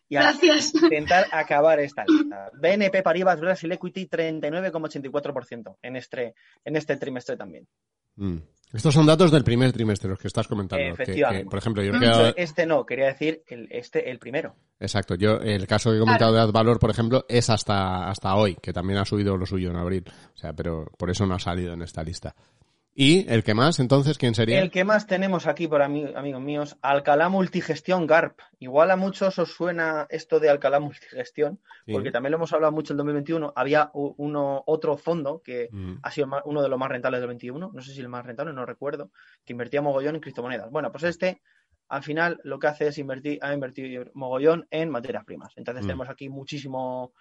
y 0.10 0.16
a 0.18 0.22
Gracias. 0.22 0.74
intentar 0.76 1.26
acabar 1.32 1.80
esta 1.80 2.04
lista. 2.08 2.52
BNP 2.54 3.02
Paribas 3.02 3.40
Brasil 3.40 3.72
Equity 3.72 4.08
39,84% 4.08 5.78
en 5.82 5.96
este, 5.96 6.36
en 6.64 6.76
este 6.76 6.98
trimestre 6.98 7.38
también. 7.38 7.68
Mm. 8.16 8.38
Estos 8.74 8.94
son 8.94 9.06
datos 9.06 9.32
del 9.32 9.44
primer 9.44 9.72
trimestre, 9.72 10.10
los 10.10 10.20
que 10.20 10.28
estás 10.28 10.48
comentando. 10.48 10.84
que- 10.84 10.90
Efectivamente. 11.04 11.44
que, 11.46 11.50
por 11.50 11.60
ejemplo, 11.60 11.82
yo 11.84 11.90
he 11.92 11.94
Dicho 11.94 12.02
quedado- 12.12 12.34
Este 12.36 12.66
no, 12.66 12.86
quería 12.86 13.06
decir 13.06 13.44
el, 13.48 13.68
este, 13.72 14.10
el 14.12 14.20
primero. 14.20 14.56
Exacto, 14.80 15.16
yo 15.16 15.38
el 15.38 15.66
caso 15.66 15.92
que 15.92 15.98
he 15.98 16.00
comentado 16.00 16.34
de 16.34 16.42
AdValor, 16.42 16.78
por 16.80 16.90
ejemplo, 16.90 17.26
es 17.30 17.50
hasta, 17.50 18.10
hasta 18.10 18.36
hoy, 18.36 18.56
que 18.62 18.74
también 18.74 19.00
ha 19.00 19.06
subido 19.06 19.38
lo 19.38 19.46
suyo 19.46 19.70
en 19.70 19.78
abril. 19.78 20.04
O 20.34 20.38
sea, 20.38 20.52
pero 20.54 20.88
por 20.98 21.10
eso 21.10 21.26
no 21.26 21.36
ha 21.36 21.40
salido 21.40 21.74
en 21.74 21.84
esta 21.84 22.04
lista. 22.04 22.36
¿Y 22.98 23.30
el 23.30 23.44
que 23.44 23.54
más, 23.54 23.80
entonces, 23.80 24.18
quién 24.18 24.34
sería? 24.36 24.62
El 24.62 24.72
que 24.72 24.86
más 24.86 25.06
tenemos 25.06 25.48
aquí, 25.48 25.68
por 25.68 25.82
ami- 25.82 26.16
amigos 26.16 26.42
míos, 26.42 26.78
Alcalá 26.82 27.28
Multigestión 27.28 28.08
GARP. 28.08 28.40
Igual 28.60 28.90
a 28.90 28.96
muchos 28.96 29.38
os 29.38 29.52
suena 29.52 30.08
esto 30.10 30.40
de 30.40 30.50
Alcalá 30.50 30.80
Multigestión, 30.80 31.60
Sí. 31.86 31.92
porque 31.92 32.12
también 32.12 32.32
lo 32.32 32.38
hemos 32.38 32.54
hablado 32.54 32.72
mucho 32.72 32.94
en 32.94 32.98
2021. 32.98 33.52
Había 33.54 33.92
uno, 33.94 34.64
otro 34.66 34.96
fondo 34.96 35.42
que 35.44 35.68
Mm. 35.74 35.96
ha 36.04 36.10
sido 36.12 36.28
uno 36.46 36.62
de 36.64 36.70
los 36.70 36.80
más 36.80 36.88
rentables 36.90 37.20
del 37.20 37.28
21, 37.28 37.70
no 37.74 37.82
sé 37.82 37.92
si 37.94 38.00
el 38.00 38.08
más 38.08 38.26
rentable, 38.26 38.54
no 38.54 38.66
recuerdo, 38.66 39.12
que 39.44 39.52
invertía 39.52 39.82
mogollón 39.82 40.16
en 40.16 40.22
criptomonedas. 40.22 40.72
Bueno, 40.72 40.90
pues 40.94 41.04
este, 41.04 41.42
al 41.90 42.02
final, 42.02 42.40
lo 42.46 42.60
que 42.60 42.68
hace 42.68 42.88
es 42.88 42.98
invertir, 42.98 43.40
ha 43.42 43.54
invertido 43.54 44.06
mogollón 44.14 44.68
en 44.72 44.90
materias 44.90 45.26
primas. 45.26 45.52
Entonces 45.58 45.84
Mm. 45.84 45.88
tenemos 45.88 46.10
aquí 46.10 46.30
muchísimo 46.30 47.12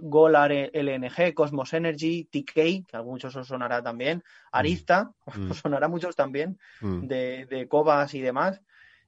Golar 0.00 0.50
LNG, 0.52 1.32
Cosmos 1.34 1.72
Energy, 1.72 2.24
TK, 2.24 2.86
que 2.86 2.96
a 2.96 3.02
muchos 3.02 3.36
os 3.36 3.46
sonará 3.46 3.82
también, 3.82 4.22
Arista, 4.52 5.12
Mm. 5.36 5.50
os 5.50 5.58
sonará 5.58 5.86
a 5.86 5.88
muchos 5.88 6.16
también, 6.16 6.58
Mm. 6.80 7.06
de, 7.06 7.46
de 7.46 7.68
Cobas 7.68 8.12
y 8.14 8.20
demás, 8.20 8.60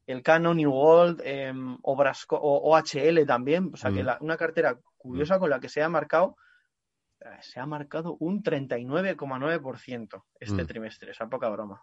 el 0.07 0.23
Canon, 0.23 0.57
New 0.57 0.71
World, 0.73 1.21
em, 1.25 1.77
Obrasco- 1.83 2.39
o- 2.41 2.71
OHL 2.71 3.27
también, 3.27 3.71
o 3.75 3.77
sea 3.77 3.91
que 3.91 4.03
Mm. 4.03 4.07
la- 4.07 4.19
una 4.21 4.37
cartera 4.37 4.79
curiosa 4.97 5.39
con 5.39 5.51
la 5.51 5.61
que 5.61 5.69
se 5.69 5.83
ha 5.83 5.89
marcado 5.89 6.37
eh, 7.21 7.25
se 7.41 7.59
ha 7.59 7.67
marcado 7.67 8.17
un 8.21 8.45
39,9% 8.45 10.25
este 10.39 10.63
Mm. 10.63 10.67
trimestre, 10.67 11.11
esa 11.11 11.29
poca 11.29 11.49
broma. 11.49 11.83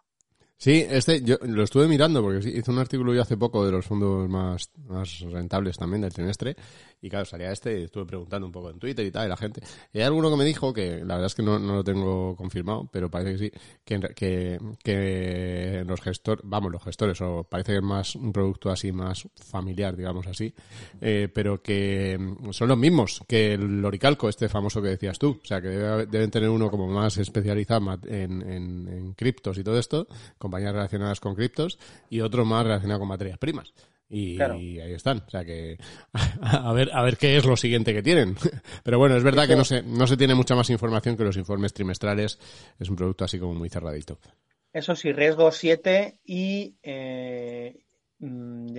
Sí, 0.58 0.86
este 0.88 1.20
yo 1.22 1.36
lo 1.42 1.64
estuve 1.64 1.86
mirando 1.86 2.22
porque 2.22 2.48
hice 2.48 2.70
un 2.70 2.78
artículo 2.78 3.12
yo 3.12 3.20
hace 3.20 3.36
poco 3.36 3.64
de 3.66 3.72
los 3.72 3.84
fondos 3.84 4.26
más, 4.26 4.70
más 4.88 5.20
rentables 5.20 5.76
también 5.76 6.00
del 6.00 6.14
trimestre 6.14 6.56
y 7.02 7.10
claro, 7.10 7.26
salía 7.26 7.52
este 7.52 7.80
y 7.80 7.84
estuve 7.84 8.06
preguntando 8.06 8.46
un 8.46 8.52
poco 8.52 8.70
en 8.70 8.78
Twitter 8.78 9.04
y 9.04 9.10
tal 9.10 9.26
y 9.26 9.28
la 9.28 9.36
gente. 9.36 9.60
Y 9.92 9.98
hay 9.98 10.04
alguno 10.04 10.30
que 10.30 10.36
me 10.36 10.44
dijo 10.44 10.72
que 10.72 11.04
la 11.04 11.14
verdad 11.14 11.26
es 11.26 11.34
que 11.34 11.42
no, 11.42 11.58
no 11.58 11.76
lo 11.76 11.84
tengo 11.84 12.34
confirmado, 12.36 12.88
pero 12.90 13.10
parece 13.10 13.32
que 13.32 13.38
sí, 13.38 13.52
que, 13.84 14.00
que, 14.14 14.58
que 14.82 15.84
los 15.86 16.00
gestores, 16.00 16.42
vamos, 16.44 16.72
los 16.72 16.82
gestores, 16.82 17.20
o 17.20 17.44
parece 17.44 17.72
que 17.72 17.78
es 17.78 17.84
más 17.84 18.16
un 18.16 18.32
producto 18.32 18.70
así 18.70 18.92
más 18.92 19.28
familiar, 19.34 19.94
digamos 19.94 20.26
así, 20.26 20.54
eh, 21.00 21.28
pero 21.32 21.62
que 21.62 22.18
son 22.50 22.68
los 22.68 22.78
mismos 22.78 23.20
que 23.28 23.54
el 23.54 23.84
Oricalco, 23.84 24.28
este 24.28 24.48
famoso 24.48 24.80
que 24.80 24.88
decías 24.88 25.18
tú. 25.18 25.38
O 25.42 25.46
sea, 25.46 25.60
que 25.60 25.68
deben 25.68 26.30
tener 26.30 26.48
uno 26.48 26.70
como 26.70 26.88
más 26.88 27.18
especializado 27.18 27.98
en, 28.06 28.42
en 28.42 29.12
criptos 29.12 29.58
y 29.58 29.64
todo 29.64 29.78
esto 29.78 30.08
compañías 30.46 30.72
relacionadas 30.72 31.20
con 31.20 31.34
criptos 31.34 31.78
y 32.08 32.20
otro 32.20 32.44
más 32.44 32.64
relacionado 32.64 33.00
con 33.00 33.08
materias 33.08 33.38
primas. 33.38 33.72
Y, 34.08 34.40
ahí 34.40 34.92
están. 34.92 35.18
O 35.26 35.30
sea 35.30 35.44
que 35.44 35.78
a 36.40 36.72
ver, 36.72 36.90
a 36.92 37.02
ver 37.02 37.16
qué 37.16 37.36
es 37.36 37.44
lo 37.44 37.56
siguiente 37.56 37.92
que 37.92 38.02
tienen. 38.02 38.36
Pero 38.84 38.98
bueno, 38.98 39.16
es 39.16 39.24
verdad 39.24 39.48
que 39.48 39.56
no 39.56 39.64
se, 39.64 39.82
no 39.82 40.06
se 40.06 40.16
tiene 40.16 40.34
mucha 40.34 40.54
más 40.54 40.70
información 40.70 41.16
que 41.16 41.24
los 41.24 41.36
informes 41.36 41.72
trimestrales. 41.72 42.38
Es 42.78 42.88
un 42.88 42.96
producto 42.96 43.24
así 43.24 43.38
como 43.38 43.54
muy 43.54 43.68
cerradito. 43.68 44.18
Eso 44.72 44.94
sí, 44.94 45.12
riesgo 45.12 45.50
7 45.50 46.20
y 46.24 46.76
eh, 46.82 47.84
mm, 48.20 48.76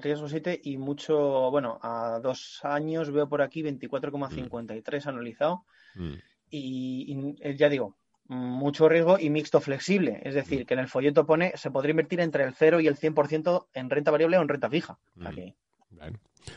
riesgo 0.00 0.28
7 0.28 0.60
y 0.62 0.76
mucho, 0.76 1.50
bueno, 1.50 1.78
a 1.82 2.20
dos 2.22 2.60
años 2.62 3.10
veo 3.10 3.28
por 3.28 3.42
aquí 3.42 3.62
24,53 3.62 5.04
mm. 5.04 5.08
analizado. 5.08 5.64
Mm. 5.94 6.14
y, 6.50 7.56
ya 7.56 7.68
digo, 7.68 7.96
mucho 8.28 8.88
riesgo 8.88 9.18
y 9.18 9.30
mixto 9.30 9.60
flexible. 9.60 10.20
Es 10.22 10.34
decir, 10.34 10.66
que 10.66 10.74
en 10.74 10.80
el 10.80 10.88
folleto 10.88 11.26
pone 11.26 11.52
se 11.56 11.70
podría 11.70 11.92
invertir 11.92 12.20
entre 12.20 12.44
el 12.44 12.54
0 12.54 12.80
y 12.80 12.86
el 12.86 12.96
100% 12.96 13.66
en 13.74 13.90
renta 13.90 14.10
variable 14.10 14.38
o 14.38 14.42
en 14.42 14.48
renta 14.48 14.70
fija. 14.70 14.98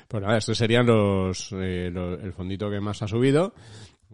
Pues 0.07 0.23
nada, 0.23 0.37
estos 0.37 0.57
serían 0.57 0.85
los, 0.85 1.51
eh, 1.53 1.87
el 1.87 2.33
fondito 2.33 2.69
que 2.69 2.79
más 2.79 3.01
ha 3.01 3.07
subido. 3.07 3.53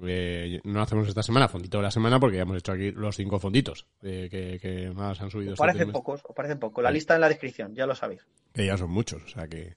Eh, 0.06 0.60
no 0.64 0.82
hacemos 0.82 1.08
esta 1.08 1.24
semana 1.24 1.48
fondito 1.48 1.78
de 1.78 1.84
la 1.84 1.92
semana 1.92 2.20
porque 2.20 2.38
ya 2.38 2.44
hemos 2.44 2.58
hecho 2.58 2.72
aquí 2.72 2.92
los 2.92 3.16
cinco 3.16 3.40
fonditos 3.40 3.88
eh, 4.04 4.30
que, 4.30 4.92
más 4.92 5.20
han 5.22 5.32
subido. 5.32 5.54
Os 5.54 5.60
este 5.60 5.66
parecen 5.66 5.92
pocos, 5.92 6.22
os 6.24 6.36
parecen 6.36 6.60
pocos. 6.60 6.84
La 6.84 6.92
lista 6.92 7.16
en 7.16 7.22
la 7.22 7.30
descripción, 7.30 7.74
ya 7.74 7.88
lo 7.88 7.96
sabéis. 7.96 8.26
Que 8.54 8.66
ya 8.66 8.78
son 8.78 8.92
muchos, 8.92 9.24
o 9.24 9.28
sea 9.28 9.48
que, 9.48 9.76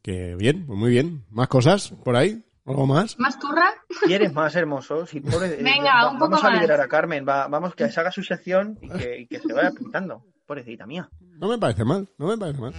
que 0.00 0.34
bien, 0.36 0.66
pues 0.66 0.78
muy 0.78 0.90
bien. 0.90 1.24
¿Más 1.30 1.48
cosas 1.48 1.90
por 2.04 2.16
ahí? 2.16 2.42
¿Algo 2.66 2.86
más? 2.86 3.18
¿Más 3.18 3.38
turra? 3.38 3.72
¿Quieres 4.06 4.32
más 4.32 4.54
hermoso? 4.54 5.06
Si 5.06 5.20
Venga, 5.20 6.10
un 6.10 6.18
poco 6.18 6.32
Vamos 6.32 6.44
a 6.44 6.50
liberar 6.50 6.80
a 6.80 6.88
Carmen, 6.88 7.24
vamos 7.24 7.74
que 7.74 7.88
se 7.88 8.00
haga 8.00 8.10
su 8.10 8.22
sección 8.22 8.78
y 8.80 8.88
que, 8.88 9.20
y 9.20 9.26
que 9.26 9.38
se 9.40 9.52
vaya 9.52 9.70
pintando. 9.70 10.24
Pobrecita 10.46 10.86
mía. 10.86 11.08
No 11.20 11.48
me 11.48 11.58
parece 11.58 11.84
mal, 11.84 12.08
no 12.18 12.26
me 12.26 12.36
parece 12.36 12.60
mal. 12.60 12.74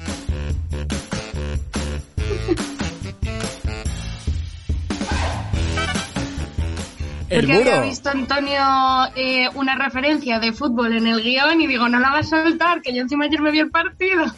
El 7.32 7.46
Porque 7.46 7.70
había 7.70 7.82
visto 7.82 8.10
Antonio 8.10 8.62
eh, 9.16 9.48
una 9.56 9.76
referencia 9.78 10.38
de 10.40 10.52
fútbol 10.52 10.98
en 10.98 11.08
el 11.08 11.24
guion 11.24 11.62
y 11.62 11.68
digo, 11.68 11.88
no 11.88 11.98
la 11.98 12.10
vas 12.10 12.34
a 12.34 12.44
soltar, 12.44 12.82
que 12.82 12.94
yo 12.94 13.02
encima 13.02 13.24
ayer 13.24 13.42
me 13.42 13.52
vi 13.52 13.60
el 13.60 13.72
partido. 13.72 14.26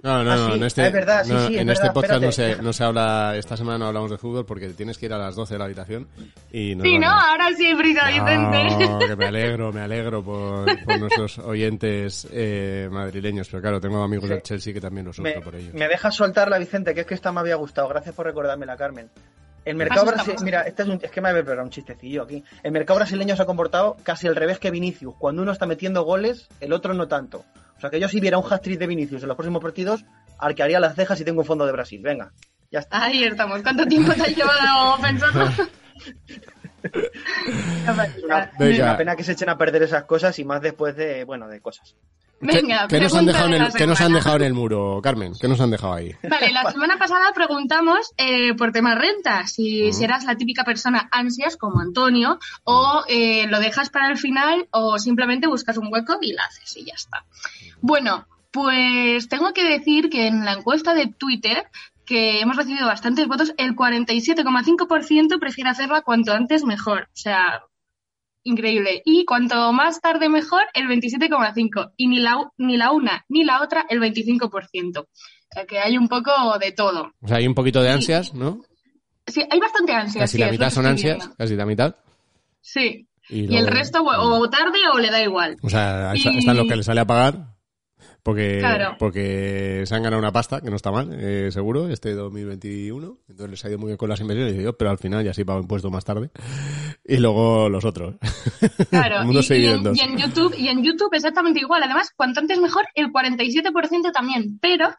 No, 0.00 0.22
no, 0.22 0.36
no, 0.36 0.54
en 0.54 0.62
este, 0.62 0.86
es 0.86 0.92
verdad, 0.92 1.24
sí, 1.24 1.34
sí, 1.48 1.58
en 1.58 1.68
este 1.68 1.90
podcast 1.90 2.22
no 2.22 2.30
se, 2.30 2.62
no 2.62 2.72
se 2.72 2.84
habla, 2.84 3.34
esta 3.36 3.56
semana 3.56 3.78
no 3.78 3.86
hablamos 3.88 4.10
de 4.12 4.16
fútbol 4.16 4.46
porque 4.46 4.68
tienes 4.68 4.96
que 4.96 5.06
ir 5.06 5.12
a 5.12 5.18
las 5.18 5.34
12 5.34 5.54
de 5.54 5.58
la 5.58 5.64
habitación 5.64 6.08
y 6.52 6.76
no. 6.76 6.84
Sí, 6.84 6.98
no, 6.98 7.10
ahora 7.10 7.48
sí, 7.56 7.74
Brisa 7.74 8.06
Vicente. 8.06 9.06
que 9.06 9.16
me 9.16 9.26
alegro, 9.26 9.72
me 9.72 9.80
alegro 9.80 10.22
por, 10.22 10.66
por 10.84 11.00
nuestros 11.00 11.38
oyentes 11.40 12.28
eh, 12.30 12.88
madrileños, 12.90 13.48
pero 13.48 13.60
claro, 13.60 13.80
tengo 13.80 14.02
amigos 14.02 14.28
del 14.28 14.40
Chelsea 14.42 14.72
que 14.72 14.80
también 14.80 15.06
lo 15.06 15.12
sufro 15.12 15.42
por 15.42 15.56
ellos. 15.56 15.74
Me 15.74 15.88
dejas 15.88 16.14
soltarla, 16.14 16.58
Vicente, 16.58 16.94
que 16.94 17.00
es 17.00 17.06
que 17.06 17.14
esta 17.14 17.32
me 17.32 17.40
había 17.40 17.56
gustado. 17.56 17.88
Gracias 17.88 18.14
por 18.14 18.24
recordármela, 18.24 18.76
Carmen. 18.76 19.10
El 19.68 19.76
mercado 19.76 20.06
brasileño, 20.06 20.40
mira, 20.44 20.62
este 20.62 20.82
es, 20.82 20.88
un, 20.88 20.98
es 21.02 21.10
que 21.10 21.20
me 21.20 21.28
había 21.28 21.62
un 21.62 21.68
chistecillo 21.68 22.22
aquí. 22.22 22.42
El 22.62 22.72
mercado 22.72 23.00
brasileño 23.00 23.36
se 23.36 23.42
ha 23.42 23.44
comportado 23.44 23.98
casi 24.02 24.26
al 24.26 24.34
revés 24.34 24.58
que 24.58 24.70
Vinicius. 24.70 25.14
Cuando 25.18 25.42
uno 25.42 25.52
está 25.52 25.66
metiendo 25.66 26.04
goles, 26.04 26.48
el 26.60 26.72
otro 26.72 26.94
no 26.94 27.06
tanto. 27.06 27.44
O 27.76 27.80
sea 27.80 27.90
que 27.90 28.00
yo 28.00 28.08
si 28.08 28.18
viera 28.18 28.38
un 28.38 28.50
hat-trick 28.50 28.78
de 28.78 28.86
Vinicius 28.86 29.20
en 29.22 29.28
los 29.28 29.36
próximos 29.36 29.62
partidos, 29.62 30.06
arquearía 30.38 30.80
las 30.80 30.94
cejas 30.94 31.20
y 31.20 31.24
tengo 31.24 31.42
un 31.42 31.46
fondo 31.46 31.66
de 31.66 31.72
Brasil. 31.72 32.00
Venga, 32.02 32.32
ya 32.70 32.78
está. 32.78 33.04
Ahí 33.04 33.22
estamos. 33.24 33.60
¿Cuánto 33.60 33.84
tiempo 33.84 34.14
te 34.14 34.22
has 34.22 34.34
llevado 34.34 35.02
pensando? 35.02 35.46
una, 38.24 38.52
una 38.58 38.96
pena 38.96 39.16
que 39.16 39.24
se 39.24 39.32
echen 39.32 39.48
a 39.48 39.58
perder 39.58 39.82
esas 39.82 40.04
cosas 40.04 40.38
y 40.38 40.44
más 40.44 40.60
después 40.62 40.96
de, 40.96 41.24
bueno, 41.24 41.48
de 41.48 41.60
cosas. 41.60 41.94
Venga, 42.40 42.86
¿Qué, 42.86 43.00
nos 43.00 43.14
han 43.16 43.26
dejado 43.26 43.48
en 43.48 43.62
el, 43.62 43.72
¿qué 43.72 43.86
nos 43.86 44.00
han 44.00 44.12
dejado 44.12 44.36
en 44.36 44.42
el 44.42 44.54
muro, 44.54 45.00
Carmen? 45.02 45.32
¿Qué 45.40 45.48
nos 45.48 45.60
han 45.60 45.70
dejado 45.70 45.94
ahí? 45.94 46.14
Vale, 46.22 46.52
la 46.52 46.70
semana 46.70 46.96
pasada 46.96 47.32
preguntamos 47.34 48.12
eh, 48.16 48.54
por 48.54 48.70
temas 48.70 48.96
renta, 48.96 49.46
si, 49.48 49.92
si, 49.92 50.04
eras 50.04 50.24
la 50.24 50.36
típica 50.36 50.62
persona 50.62 51.08
ansias 51.10 51.56
como 51.56 51.80
Antonio, 51.80 52.38
o 52.62 53.02
eh, 53.08 53.48
lo 53.48 53.58
dejas 53.58 53.90
para 53.90 54.08
el 54.08 54.18
final, 54.18 54.68
o 54.70 54.98
simplemente 54.98 55.48
buscas 55.48 55.78
un 55.78 55.92
hueco 55.92 56.18
y 56.20 56.32
lo 56.32 56.42
haces 56.42 56.76
y 56.76 56.84
ya 56.84 56.94
está. 56.94 57.24
Bueno, 57.80 58.28
pues 58.52 59.28
tengo 59.28 59.52
que 59.52 59.64
decir 59.64 60.08
que 60.08 60.28
en 60.28 60.44
la 60.44 60.52
encuesta 60.52 60.94
de 60.94 61.08
Twitter 61.08 61.66
que 62.08 62.40
hemos 62.40 62.56
recibido 62.56 62.86
bastantes 62.86 63.28
votos, 63.28 63.52
el 63.58 63.76
47,5% 63.76 65.38
prefiere 65.38 65.68
hacerla 65.68 66.00
cuanto 66.00 66.32
antes 66.32 66.64
mejor. 66.64 67.02
O 67.02 67.16
sea, 67.16 67.64
increíble. 68.44 69.02
Y 69.04 69.26
cuanto 69.26 69.72
más 69.74 70.00
tarde 70.00 70.30
mejor, 70.30 70.62
el 70.72 70.86
27,5%. 70.86 71.92
Y 71.98 72.08
ni 72.08 72.20
la, 72.20 72.50
ni 72.56 72.78
la 72.78 72.92
una 72.92 73.26
ni 73.28 73.44
la 73.44 73.62
otra, 73.62 73.84
el 73.90 74.00
25%. 74.00 75.00
O 75.00 75.06
sea 75.52 75.66
que 75.66 75.78
hay 75.78 75.98
un 75.98 76.08
poco 76.08 76.32
de 76.58 76.72
todo. 76.72 77.12
O 77.20 77.28
sea, 77.28 77.36
hay 77.36 77.46
un 77.46 77.54
poquito 77.54 77.82
de 77.82 77.90
ansias, 77.90 78.32
¿no? 78.32 78.62
Sí, 79.26 79.44
hay 79.50 79.60
bastante 79.60 79.92
ansias. 79.92 80.22
Casi 80.22 80.38
la 80.38 80.50
mitad 80.50 80.70
son 80.70 80.86
ansias, 80.86 81.28
casi 81.36 81.56
la 81.56 81.66
mitad. 81.66 81.94
Sí. 82.62 83.06
Y, 83.28 83.54
el 83.54 83.66
resto, 83.66 84.02
o 84.02 84.48
tarde 84.48 84.78
o 84.94 84.98
le 84.98 85.10
da 85.10 85.22
igual. 85.22 85.58
O 85.62 85.68
sea, 85.68 86.14
están 86.14 86.56
los 86.56 86.66
que 86.66 86.76
le 86.76 86.82
sale 86.82 87.00
a 87.00 87.06
pagar 87.06 87.57
porque, 88.28 88.62
porque 88.98 89.84
se 89.86 89.94
han 89.94 90.02
ganado 90.02 90.20
una 90.20 90.32
pasta, 90.32 90.60
que 90.60 90.68
no 90.68 90.76
está 90.76 90.90
mal, 90.90 91.08
eh, 91.18 91.50
seguro, 91.50 91.88
este 91.88 92.12
2021. 92.12 93.20
Entonces 93.26 93.50
les 93.50 93.64
ha 93.64 93.68
ido 93.70 93.78
muy 93.78 93.86
bien 93.86 93.96
con 93.96 94.10
las 94.10 94.20
inversiones, 94.20 94.54
yo, 94.54 94.76
pero 94.76 94.90
al 94.90 94.98
final 94.98 95.24
ya 95.24 95.32
sí 95.32 95.44
pago 95.44 95.60
impuestos 95.60 95.90
más 95.90 96.04
tarde. 96.04 96.28
Y 97.06 97.16
luego 97.16 97.70
los 97.70 97.86
otros. 97.86 98.16
Claro, 98.90 99.22
y, 99.32 99.54
en, 99.54 99.96
y, 99.96 100.00
en, 100.00 100.18
YouTube, 100.18 100.54
y 100.58 100.68
en 100.68 100.84
YouTube 100.84 101.14
exactamente 101.14 101.60
igual. 101.60 101.82
Además, 101.82 102.12
cuanto 102.14 102.40
antes 102.40 102.60
mejor, 102.60 102.84
el 102.94 103.10
47% 103.10 104.12
también. 104.12 104.58
Pero 104.60 104.90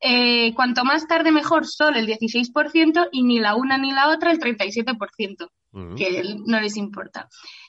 eh, 0.00 0.54
cuanto 0.54 0.82
más 0.86 1.06
tarde 1.06 1.30
mejor, 1.30 1.66
solo 1.66 1.98
el 1.98 2.06
16% 2.06 3.08
y 3.12 3.22
ni 3.22 3.38
la 3.38 3.54
una 3.54 3.76
ni 3.76 3.92
la 3.92 4.08
otra 4.08 4.30
el 4.30 4.38
37% 4.38 5.50
que 5.94 6.24
no 6.46 6.58
les 6.60 6.78
importa. 6.78 7.28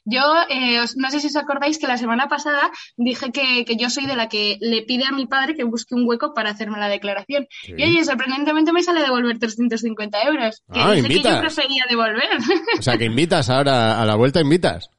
Yo, 0.10 0.22
eh, 0.50 0.80
no 0.96 1.12
sé 1.12 1.20
si 1.20 1.28
os 1.28 1.36
acordáis 1.36 1.78
que 1.78 1.88
la 1.88 1.98
semana 1.98 2.28
pasada 2.28 2.72
dije 2.98 3.32
que, 3.32 3.66
yo 3.78 3.90
soy 3.90 4.06
de 4.06 4.16
la 4.16 4.28
que 4.28 4.58
le 4.60 4.82
pide 4.82 5.06
a 5.06 5.12
mi 5.12 5.28
padre 5.28 5.56
que 5.56 5.64
busque 5.64 5.96
un 5.96 6.08
hueco 6.08 6.34
para 6.34 6.50
hacerme 6.50 6.80
la 6.80 6.88
declaración. 6.88 7.48
Y 7.68 7.84
oye, 7.84 8.04
sorprendentemente 8.04 8.74
me 8.74 8.84
sale 8.84 9.02
devolver 9.02 9.38
350 9.40 10.24
euros. 10.24 10.64
Que 10.74 10.80
ah, 10.80 10.94
que 10.96 11.22
yo 11.22 11.40
prefería 11.40 11.86
devolver. 11.90 12.30
O 12.80 12.82
sea, 12.82 12.98
que 12.98 13.06
invitas 13.06 13.50
ahora, 13.50 14.02
a 14.02 14.06
la 14.06 14.16
vuelta 14.16 14.42
invitas. 14.42 14.90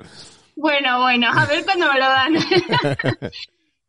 Bueno, 0.54 1.00
bueno, 1.00 1.28
a 1.32 1.46
ver 1.46 1.64
cuándo 1.64 1.90
me 1.92 1.98
lo 1.98 2.06
dan. 2.06 2.34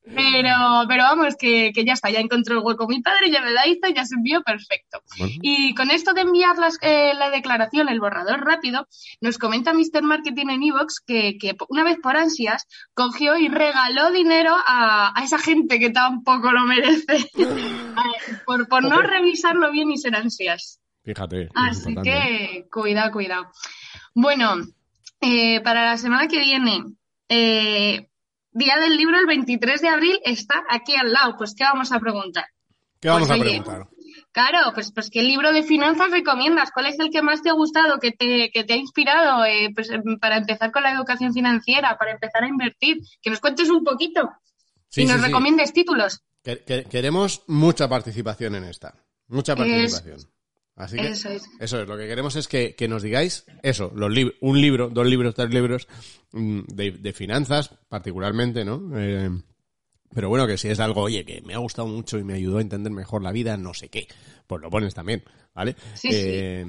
Pero, 0.03 0.85
pero 0.87 1.03
vamos, 1.03 1.35
que, 1.37 1.71
que, 1.73 1.85
ya 1.85 1.93
está, 1.93 2.09
ya 2.09 2.19
encontró 2.19 2.57
el 2.57 2.63
hueco 2.65 2.87
mi 2.87 3.01
padre, 3.01 3.29
ya 3.29 3.41
me 3.41 3.51
la 3.51 3.67
hizo, 3.67 3.87
ya 3.93 4.03
se 4.03 4.15
envió 4.15 4.41
perfecto. 4.41 5.03
Y 5.41 5.75
con 5.75 5.91
esto 5.91 6.13
de 6.13 6.21
enviar 6.21 6.57
las, 6.57 6.77
eh, 6.81 7.13
la 7.13 7.29
declaración, 7.29 7.87
el 7.87 7.99
borrador 7.99 8.43
rápido, 8.43 8.87
nos 9.21 9.37
comenta 9.37 9.73
Mr. 9.73 10.01
Marketing 10.01 10.47
en 10.49 10.63
Evox 10.63 11.01
que, 11.05 11.37
que 11.37 11.55
una 11.69 11.83
vez 11.83 11.97
por 12.01 12.17
ansias 12.17 12.67
cogió 12.95 13.37
y 13.37 13.47
regaló 13.47 14.11
dinero 14.11 14.55
a, 14.65 15.13
a 15.15 15.23
esa 15.23 15.37
gente 15.37 15.79
que 15.79 15.91
tampoco 15.91 16.51
lo 16.51 16.65
merece, 16.65 17.29
por, 18.45 18.67
por 18.67 18.83
no 18.83 19.01
revisarlo 19.01 19.71
bien 19.71 19.91
y 19.91 19.97
ser 19.97 20.15
ansias. 20.15 20.79
Fíjate. 21.03 21.49
Así 21.53 21.95
que 21.95 22.67
cuidado, 22.71 23.11
cuidado. 23.11 23.51
Bueno, 24.13 24.55
eh, 25.21 25.61
para 25.61 25.85
la 25.85 25.97
semana 25.97 26.27
que 26.27 26.39
viene, 26.39 26.83
eh, 27.29 28.09
Día 28.53 28.77
del 28.77 28.97
libro, 28.97 29.17
el 29.19 29.27
23 29.27 29.81
de 29.81 29.87
abril, 29.87 30.19
está 30.23 30.63
aquí 30.69 30.95
al 30.95 31.11
lado. 31.11 31.35
Pues, 31.37 31.55
¿qué 31.55 31.63
vamos 31.63 31.91
a 31.91 31.99
preguntar? 31.99 32.45
¿Qué 32.99 33.07
vamos 33.07 33.27
pues, 33.27 33.39
a 33.39 33.43
preguntar? 33.43 33.87
Claro, 34.31 34.73
pues, 34.73 34.91
pues 34.91 35.09
¿qué 35.09 35.23
libro 35.23 35.51
de 35.51 35.63
finanzas 35.63 36.11
recomiendas? 36.11 36.71
¿Cuál 36.71 36.87
es 36.87 36.99
el 36.99 37.09
que 37.09 37.21
más 37.21 37.41
te 37.41 37.49
ha 37.49 37.53
gustado, 37.53 37.99
que 37.99 38.11
te, 38.11 38.49
que 38.51 38.63
te 38.63 38.73
ha 38.73 38.77
inspirado 38.77 39.45
eh, 39.45 39.69
pues, 39.73 39.89
em, 39.89 40.19
para 40.19 40.37
empezar 40.37 40.71
con 40.71 40.83
la 40.83 40.91
educación 40.91 41.33
financiera, 41.33 41.97
para 41.97 42.11
empezar 42.11 42.43
a 42.43 42.47
invertir? 42.47 42.97
Que 43.21 43.29
nos 43.29 43.39
cuentes 43.39 43.69
un 43.69 43.83
poquito 43.83 44.29
y 44.95 45.05
nos 45.05 45.21
recomiendes 45.21 45.73
títulos. 45.73 46.21
queremos 46.89 47.43
mucha 47.47 47.87
participación 47.87 48.55
en 48.55 48.65
esta. 48.65 48.93
Mucha 49.27 49.55
participación. 49.55 50.19
Así 50.81 50.97
que 50.97 51.09
eso 51.09 51.29
es. 51.29 51.87
Lo 51.87 51.95
que 51.95 52.07
queremos 52.07 52.35
es 52.35 52.47
que, 52.47 52.75
nos 52.89 53.03
digáis 53.03 53.45
eso, 53.61 53.91
los 53.95 54.11
un 54.39 54.59
libro, 54.59 54.89
dos 54.89 55.05
libros, 55.05 55.35
tres 55.35 55.53
libros 55.53 55.87
mm, 56.31 56.61
de, 56.73 57.13
finanzas, 57.13 57.69
particularmente, 57.87 58.65
¿no? 58.65 58.89
Eh, 58.95 59.29
Pero 60.11 60.29
bueno, 60.29 60.47
que 60.47 60.57
si 60.57 60.69
es 60.69 60.79
algo, 60.79 61.01
oye, 61.01 61.23
que 61.23 61.41
me 61.41 61.53
ha 61.53 61.59
gustado 61.59 61.87
mucho 61.87 62.17
y 62.17 62.23
me 62.23 62.33
ayudó 62.33 62.57
a 62.57 62.61
entender 62.61 62.91
mejor 62.91 63.21
la 63.21 63.31
vida, 63.31 63.57
no 63.57 63.75
sé 63.75 63.89
qué, 63.89 64.07
pues 64.47 64.59
lo 64.59 64.71
pones 64.71 64.95
también, 64.95 65.23
¿vale? 65.53 65.75
Sí, 65.93 66.09
Eh, 66.11 66.65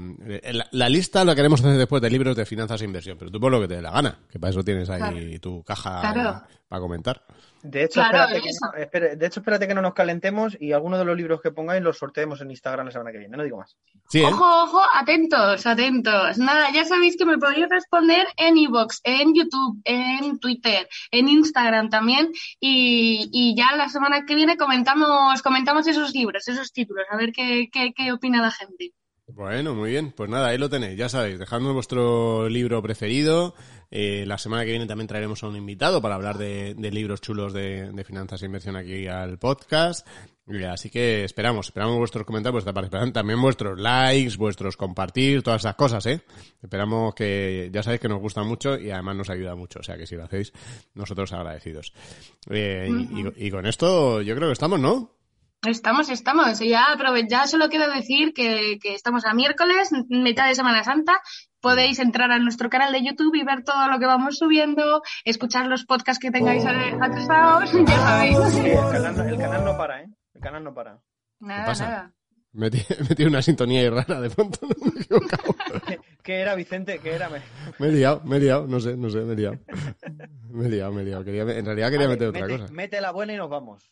La, 0.52 0.66
la 0.72 0.88
lista 0.88 1.24
la 1.24 1.34
queremos 1.34 1.60
hacer 1.60 1.76
después 1.78 2.02
de 2.02 2.10
libros 2.10 2.36
de 2.36 2.46
finanzas 2.46 2.80
e 2.82 2.84
inversión, 2.84 3.16
pero 3.18 3.30
tú 3.30 3.40
pon 3.40 3.52
lo 3.52 3.60
que 3.60 3.68
te 3.68 3.76
dé 3.76 3.82
la 3.82 3.90
gana, 3.90 4.18
que 4.30 4.38
para 4.38 4.50
eso 4.50 4.62
tienes 4.64 4.88
ahí 4.90 4.98
Claro. 5.00 5.40
tu 5.40 5.62
caja 5.62 6.00
Claro. 6.12 6.42
para 6.68 6.80
comentar. 6.80 7.22
De 7.62 7.84
hecho, 7.84 8.00
Claro, 8.00 8.24
espérate 8.34 8.42
que 8.42 8.50
no, 8.60 9.16
de 9.16 9.26
hecho, 9.26 9.38
espérate 9.40 9.68
que 9.68 9.74
no 9.74 9.82
nos 9.82 9.94
calentemos 9.94 10.56
y 10.60 10.72
alguno 10.72 10.98
de 10.98 11.04
los 11.04 11.16
libros 11.16 11.40
que 11.40 11.52
pongáis 11.52 11.80
los 11.80 11.96
sorteemos 11.96 12.40
en 12.40 12.50
Instagram 12.50 12.86
la 12.86 12.90
semana 12.92 13.12
que 13.12 13.18
viene. 13.18 13.36
No 13.36 13.44
digo 13.44 13.58
más. 13.58 13.76
Sí, 14.08 14.18
¿eh? 14.20 14.24
Ojo, 14.26 14.64
ojo, 14.64 14.80
atentos, 14.92 15.64
atentos. 15.64 16.38
Nada, 16.38 16.72
ya 16.74 16.84
sabéis 16.84 17.16
que 17.16 17.24
me 17.24 17.38
podéis 17.38 17.68
responder 17.70 18.26
en 18.36 18.56
iVoox, 18.56 18.98
en 19.04 19.32
YouTube, 19.32 19.80
en 19.84 20.40
Twitter, 20.40 20.88
en 21.12 21.28
Instagram 21.28 21.88
también. 21.88 22.32
Y, 22.58 23.28
y 23.32 23.54
ya 23.56 23.76
la 23.76 23.88
semana 23.88 24.24
que 24.26 24.34
viene 24.34 24.56
comentamos, 24.56 25.40
comentamos 25.40 25.86
esos 25.86 26.12
libros, 26.12 26.48
esos 26.48 26.72
títulos, 26.72 27.04
a 27.12 27.16
ver 27.16 27.30
qué, 27.30 27.68
qué, 27.72 27.92
qué 27.94 28.10
opina 28.10 28.42
la 28.42 28.50
gente. 28.50 28.81
Bueno, 29.28 29.74
muy 29.74 29.90
bien. 29.90 30.12
Pues 30.12 30.28
nada, 30.28 30.48
ahí 30.48 30.58
lo 30.58 30.68
tenéis. 30.68 30.98
Ya 30.98 31.08
sabéis, 31.08 31.38
dejadnos 31.38 31.72
vuestro 31.72 32.48
libro 32.48 32.82
preferido. 32.82 33.54
Eh, 33.90 34.24
la 34.26 34.36
semana 34.36 34.64
que 34.64 34.70
viene 34.70 34.86
también 34.86 35.06
traeremos 35.06 35.42
a 35.42 35.48
un 35.48 35.56
invitado 35.56 36.02
para 36.02 36.16
hablar 36.16 36.36
de, 36.38 36.74
de 36.74 36.90
libros 36.90 37.20
chulos 37.20 37.52
de, 37.52 37.92
de 37.92 38.04
finanzas 38.04 38.42
e 38.42 38.46
inversión 38.46 38.76
aquí 38.76 39.06
al 39.06 39.38
podcast. 39.38 40.06
Así 40.70 40.90
que 40.90 41.24
esperamos, 41.24 41.66
esperamos 41.68 41.96
vuestros 41.98 42.26
comentarios, 42.26 42.54
vuestra 42.54 42.72
participación, 42.74 43.12
también 43.12 43.40
vuestros 43.40 43.78
likes, 43.78 44.36
vuestros 44.36 44.76
compartir, 44.76 45.42
todas 45.42 45.62
esas 45.62 45.76
cosas, 45.76 46.04
¿eh? 46.06 46.20
Esperamos 46.62 47.14
que, 47.14 47.70
ya 47.72 47.82
sabéis 47.82 48.00
que 48.00 48.08
nos 48.08 48.20
gusta 48.20 48.42
mucho 48.42 48.76
y 48.76 48.90
además 48.90 49.16
nos 49.16 49.30
ayuda 49.30 49.54
mucho. 49.54 49.78
O 49.78 49.82
sea 49.82 49.96
que 49.96 50.06
si 50.06 50.16
lo 50.16 50.24
hacéis, 50.24 50.52
nosotros 50.94 51.32
agradecidos. 51.32 51.94
Eh, 52.50 52.88
y- 52.90 53.20
y- 53.20 53.46
y 53.46 53.50
con 53.50 53.66
esto 53.66 54.20
yo 54.20 54.34
creo 54.34 54.48
que 54.48 54.52
estamos, 54.54 54.80
¿no? 54.80 55.12
Estamos, 55.66 56.08
estamos. 56.10 56.60
Y 56.60 56.70
ya, 56.70 56.86
ya 57.28 57.46
solo 57.46 57.68
quiero 57.68 57.88
decir 57.92 58.32
que, 58.34 58.78
que 58.82 58.94
estamos 58.94 59.24
a 59.24 59.32
miércoles, 59.32 59.90
mitad 60.08 60.48
de 60.48 60.54
Semana 60.56 60.82
Santa. 60.82 61.20
Podéis 61.60 62.00
entrar 62.00 62.32
a 62.32 62.38
nuestro 62.40 62.68
canal 62.68 62.92
de 62.92 63.04
YouTube 63.04 63.36
y 63.36 63.44
ver 63.44 63.62
todo 63.62 63.86
lo 63.86 64.00
que 64.00 64.06
vamos 64.06 64.38
subiendo, 64.38 65.02
escuchar 65.24 65.66
los 65.68 65.84
podcasts 65.84 66.20
que 66.20 66.32
tengáis 66.32 66.64
atrasados, 66.66 67.70
ya 67.86 67.96
sabéis. 67.98 68.38
Sí, 68.50 68.58
el, 68.70 68.76
canal, 68.90 69.16
no- 69.16 69.24
el 69.24 69.38
canal 69.38 69.64
no 69.64 69.76
para, 69.76 70.02
¿eh? 70.02 70.06
El 70.34 70.40
canal 70.40 70.64
no 70.64 70.74
para. 70.74 70.98
Nada, 71.38 71.64
pasa? 71.66 71.84
nada. 71.88 72.12
Metí, 72.54 72.82
metí 73.08 73.24
una 73.24 73.40
sintonía 73.40 73.80
ahí 73.82 73.88
rara 73.88 74.20
de 74.20 74.30
pronto, 74.30 74.58
no 74.62 74.74
me 74.84 74.98
he 74.98 75.02
equivocado. 75.02 75.54
¿Qué, 75.86 76.00
qué 76.24 76.40
era, 76.40 76.56
Vicente? 76.56 76.98
¿Qué 76.98 77.12
era? 77.14 77.28
Me- 77.28 77.40
Me 77.78 77.86
he 77.86 77.92
liado, 77.92 78.20
me 78.24 78.38
he 78.38 78.40
liado, 78.40 78.66
no 78.66 78.80
sé, 78.80 78.96
no 78.96 79.08
sé, 79.08 79.20
me 79.20 79.34
he 79.34 79.36
liado. 79.36 79.58
Me 80.50 80.66
he 80.66 80.68
liado, 80.68 80.92
me 80.92 81.02
he 81.02 81.04
liado. 81.04 81.22
Quería, 81.24 81.42
en 81.42 81.64
realidad 81.64 81.90
quería 81.92 82.08
meter 82.08 82.26
otra 82.28 82.48
cosa. 82.48 82.66
Mete 82.72 83.00
la 83.00 83.12
buena 83.12 83.34
y 83.34 83.36
nos 83.36 83.48
vamos. 83.48 83.88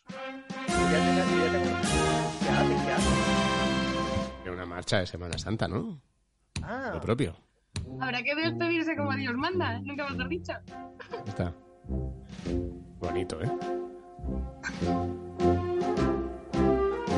Era 4.43 4.51
una 4.53 4.65
marcha 4.65 4.99
de 4.99 5.07
Semana 5.07 5.37
Santa, 5.37 5.67
¿no? 5.67 6.01
Ah, 6.61 6.91
Lo 6.93 7.01
propio. 7.01 7.35
Habrá 7.99 8.21
que 8.21 8.35
despedirse 8.35 8.95
como 8.97 9.13
Dios 9.15 9.33
manda, 9.35 9.79
nunca 9.79 10.09
mejor 10.09 10.27
dicho. 10.27 10.53
Está. 11.25 11.53
Bonito, 12.99 13.41
¿eh? 13.41 13.49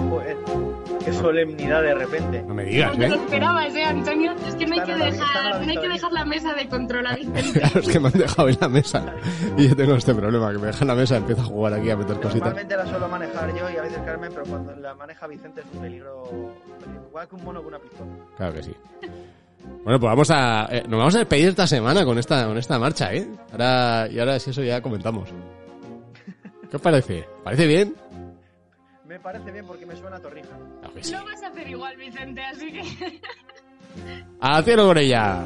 joder. 0.10 0.38
Qué 1.06 1.14
solemnidad 1.14 1.82
de 1.82 1.94
repente. 1.96 2.42
No 2.44 2.54
me 2.54 2.64
No 2.64 2.70
digas, 2.70 2.92
te 2.98 3.08
lo 3.10 3.16
¿eh? 3.16 3.18
esperabas, 3.18 3.76
¿eh, 3.76 3.84
Antonio? 3.84 4.34
Es 4.48 4.56
que 4.56 4.66
no 4.66 4.74
hay 4.76 4.82
que 4.82 4.96
dejar, 4.96 5.44
la 5.44 5.50
no 5.60 5.70
hay 5.70 5.76
que 5.78 5.82
de- 5.82 5.90
dejar 5.94 6.12
la 6.14 6.26
mesa 6.26 6.54
de 6.54 6.68
control 6.70 7.08
a 7.08 7.16
Vicente. 7.16 7.60
Claro, 7.60 7.80
es 7.80 7.88
que 7.90 8.00
me 8.00 8.08
han 8.08 8.14
dejado 8.14 8.50
en 8.50 8.58
la 8.62 8.70
mesa. 8.70 9.06
Y 9.58 9.68
yo 9.70 9.76
tengo 9.76 9.96
este 9.96 10.16
problema, 10.16 10.52
que 10.52 10.58
me 10.60 10.68
dejan 10.68 10.88
la 10.88 10.96
mesa 10.96 11.16
y 11.16 11.18
empiezo 11.18 11.42
a 11.42 11.46
jugar 11.46 11.74
aquí 11.74 11.90
a 11.90 11.98
meter 11.98 12.16
cositas. 12.18 12.36
Normalmente 12.36 12.78
la 12.78 12.86
suelo 12.86 13.08
manejar 13.10 13.50
yo 13.56 13.70
y 13.70 13.78
a 13.78 13.82
veces 13.82 14.00
Carmen, 14.06 14.30
pero 14.34 14.44
cuando 14.46 14.76
la 14.76 14.96
maneja 14.96 15.28
Vicente 15.28 15.62
es 15.62 15.68
un 15.74 15.82
peligro. 15.82 16.24
un 16.24 16.80
peligro. 16.80 17.08
Igual 17.10 17.28
que 17.28 17.36
un 17.36 17.44
mono 17.44 17.60
con 17.60 17.68
una 17.68 17.80
pistola. 17.80 18.12
Claro 18.38 18.54
que 18.54 18.64
sí. 18.64 18.74
Bueno, 19.84 20.00
pues 20.00 20.10
vamos 20.10 20.32
a... 20.32 20.68
eh, 20.72 20.84
nos 20.88 20.98
vamos 21.00 21.16
a 21.16 21.20
despedir 21.20 21.50
esta 21.50 21.68
semana 21.68 22.04
con 22.06 22.18
esta, 22.18 22.46
con 22.48 22.58
esta 22.58 22.80
marcha, 22.80 23.14
¿eh? 23.14 23.28
Ahora, 23.52 24.08
y 24.12 24.20
ahora 24.20 24.40
si 24.40 24.50
eso 24.52 24.62
ya 24.64 24.82
comentamos. 24.82 25.30
¿Qué 26.70 26.78
os 26.78 26.82
parece? 26.82 27.26
¿Parece 27.44 27.68
bien? 27.68 27.94
Me 29.06 29.20
parece 29.20 29.52
bien 29.52 29.66
porque 29.68 29.86
me 29.86 29.96
suena 29.98 30.18
a 30.18 30.20
torrija. 30.22 30.58
Sí. 31.02 31.12
Lo 31.12 31.26
vas 31.26 31.44
a 31.44 31.48
hacer 31.48 31.68
igual, 31.68 31.98
Vicente, 31.98 32.42
así 32.42 32.72
que... 32.72 32.82
¡Al 34.40 34.64
cielo 34.64 34.88
con 34.88 34.98
ella! 34.98 35.44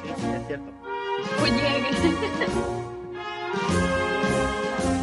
Sí, 0.00 0.08
es 0.08 0.46
cierto. 0.46 0.72
Oye, 1.42 1.52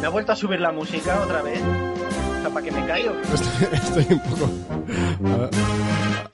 ¿Me 0.00 0.06
ha 0.06 0.10
vuelto 0.10 0.32
a 0.32 0.36
subir 0.36 0.60
la 0.60 0.72
música 0.72 1.20
otra 1.20 1.42
vez? 1.42 1.60
¿Para 2.50 2.64
que 2.64 2.72
me? 2.72 3.12
Estoy, 3.32 3.68
estoy 3.72 4.06
un 4.10 4.20
poco... 4.20 5.85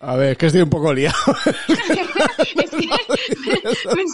A 0.05 0.17
ver, 0.17 0.33
es 0.33 0.39
que 0.39 0.47
estoy 0.47 0.63
un 0.63 0.71
poco 0.71 0.93
liado. 0.93 1.15
es 1.69 2.71
que... 2.71 2.87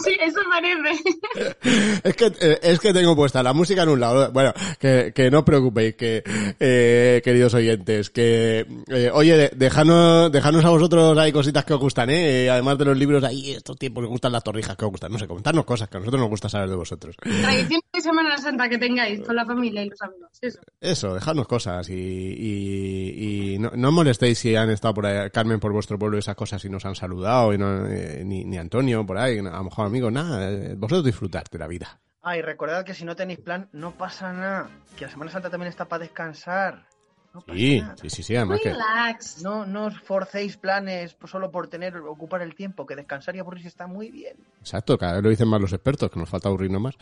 sí, 0.03 0.17
eso 0.21 0.39
parece. 0.49 1.99
es, 2.03 2.15
que, 2.15 2.25
eh, 2.41 2.59
es 2.61 2.79
que 2.79 2.93
tengo 2.93 3.15
puesta 3.15 3.41
la 3.41 3.53
música 3.53 3.83
en 3.83 3.89
un 3.89 3.99
lado. 3.99 4.31
Bueno, 4.31 4.53
que, 4.79 5.11
que 5.15 5.31
no 5.31 5.39
os 5.39 5.43
preocupéis, 5.45 5.95
que, 5.95 6.23
eh, 6.59 7.21
queridos 7.23 7.53
oyentes, 7.53 8.09
que, 8.11 8.65
eh, 8.87 9.09
oye, 9.13 9.35
de- 9.35 9.51
dejadnos, 9.55 10.31
dejadnos 10.31 10.63
a 10.65 10.69
vosotros 10.69 11.17
ahí 11.17 11.31
cositas 11.31 11.65
que 11.65 11.73
os 11.73 11.79
gustan, 11.79 12.09
¿eh? 12.11 12.45
Eh, 12.45 12.49
Además 12.49 12.77
de 12.77 12.85
los 12.85 12.97
libros, 12.97 13.23
ahí 13.23 13.51
estos 13.53 13.77
tiempos 13.77 14.03
que 14.03 14.09
gustan 14.09 14.31
las 14.31 14.43
torrijas 14.43 14.75
que 14.77 14.85
os 14.85 14.91
gustan. 14.91 15.11
No 15.11 15.17
sé, 15.19 15.27
comentarnos 15.27 15.65
cosas 15.65 15.89
que 15.89 15.97
a 15.97 15.99
nosotros 15.99 16.21
nos 16.21 16.29
gusta 16.29 16.49
saber 16.49 16.69
de 16.69 16.75
vosotros. 16.75 17.15
Tradición 17.17 17.81
de 17.93 18.01
Semana 18.01 18.37
Santa 18.37 18.69
que 18.69 18.77
tengáis 18.77 19.21
con 19.21 19.35
la 19.35 19.45
familia 19.45 19.83
y 19.83 19.89
los 19.89 20.01
amigos. 20.01 20.29
Eso. 20.41 20.59
Eso, 20.79 21.13
dejadnos 21.15 21.47
cosas 21.47 21.89
y, 21.89 21.93
y, 21.93 23.53
y 23.55 23.59
no, 23.59 23.71
no 23.75 23.91
molestéis 23.91 24.37
si 24.37 24.55
han 24.55 24.69
estado 24.69 24.93
por 24.93 25.05
ahí, 25.07 25.29
Carmen 25.31 25.59
por 25.59 25.71
vuestro 25.79 25.97
pueblo 25.97 26.17
esas 26.17 26.35
cosas 26.35 26.63
y 26.65 26.69
nos 26.69 26.85
han 26.85 26.95
saludado 26.95 27.53
y 27.53 27.57
no, 27.57 27.85
eh, 27.87 28.23
ni, 28.25 28.43
ni 28.45 28.57
Antonio 28.57 29.05
por 29.05 29.17
ahí, 29.17 29.39
a 29.39 29.41
lo 29.43 29.63
mejor 29.63 29.85
amigos, 29.87 30.11
nada, 30.11 30.49
eh, 30.49 30.75
vosotros 30.75 31.05
disfrutad 31.05 31.43
de 31.51 31.57
la 31.59 31.67
vida. 31.67 31.99
Ah, 32.21 32.37
y 32.37 32.41
recordad 32.41 32.83
que 32.83 32.93
si 32.93 33.05
no 33.05 33.15
tenéis 33.15 33.39
plan, 33.39 33.69
no 33.71 33.91
pasa 33.97 34.33
nada. 34.33 34.69
Que 34.97 35.05
la 35.05 35.11
Semana 35.11 35.31
Santa 35.31 35.49
también 35.49 35.69
está 35.69 35.85
para 35.85 36.01
descansar. 36.03 36.85
No 37.33 37.41
pasa 37.41 37.57
Sí, 37.57 37.79
nada. 37.79 37.95
sí, 38.01 38.09
sí, 38.09 38.23
sí, 38.23 38.35
además 38.35 38.59
que... 38.61 38.71
Relax. 38.71 39.41
No, 39.41 39.65
no 39.65 39.85
os 39.85 39.99
forcéis 40.01 40.57
planes 40.57 41.15
solo 41.25 41.49
por 41.49 41.69
tener, 41.69 41.95
ocupar 41.97 42.41
el 42.41 42.55
tiempo, 42.55 42.85
que 42.85 42.95
descansar 42.95 43.35
y 43.35 43.39
aburrirse 43.39 43.67
está 43.69 43.87
muy 43.87 44.11
bien. 44.11 44.35
Exacto, 44.59 44.97
cada 44.97 45.13
vez 45.13 45.23
lo 45.23 45.29
dicen 45.29 45.47
más 45.47 45.61
los 45.61 45.71
expertos, 45.71 46.11
que 46.11 46.19
nos 46.19 46.27
falta 46.27 46.49
aburrirnos 46.49 46.81
más. 46.81 46.95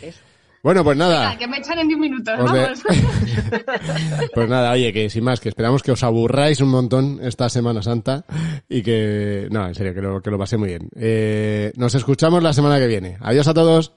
Eso. 0.00 0.20
Bueno, 0.62 0.84
pues 0.84 0.96
Venga, 0.96 1.10
nada, 1.12 1.36
que 1.38 1.48
me 1.48 1.58
echan 1.58 1.78
en 1.80 1.88
10 1.88 1.98
minutos, 1.98 2.34
Os 2.38 2.52
de- 2.52 2.60
vamos. 2.62 2.82
pues 4.34 4.48
nada, 4.48 4.70
oye, 4.72 4.92
que 4.92 5.10
sin 5.10 5.24
más, 5.24 5.40
que 5.40 5.48
esperamos 5.48 5.82
que 5.82 5.90
os 5.90 6.02
aburráis 6.04 6.60
un 6.60 6.68
montón 6.68 7.18
esta 7.20 7.48
Semana 7.48 7.82
Santa 7.82 8.24
y 8.68 8.80
que, 8.82 9.48
no, 9.50 9.66
en 9.66 9.74
serio, 9.74 9.92
que 9.92 10.00
lo, 10.00 10.22
que 10.22 10.30
lo 10.30 10.38
pasé 10.38 10.56
muy 10.56 10.68
bien. 10.68 10.88
Eh, 10.94 11.72
nos 11.76 11.96
escuchamos 11.96 12.42
la 12.44 12.52
semana 12.52 12.78
que 12.78 12.86
viene. 12.86 13.16
Adiós 13.20 13.48
a 13.48 13.54
todos. 13.54 13.92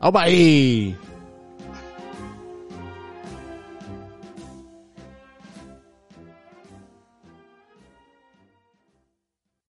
¡Aupa 0.00 0.22
ahí! 0.22 0.96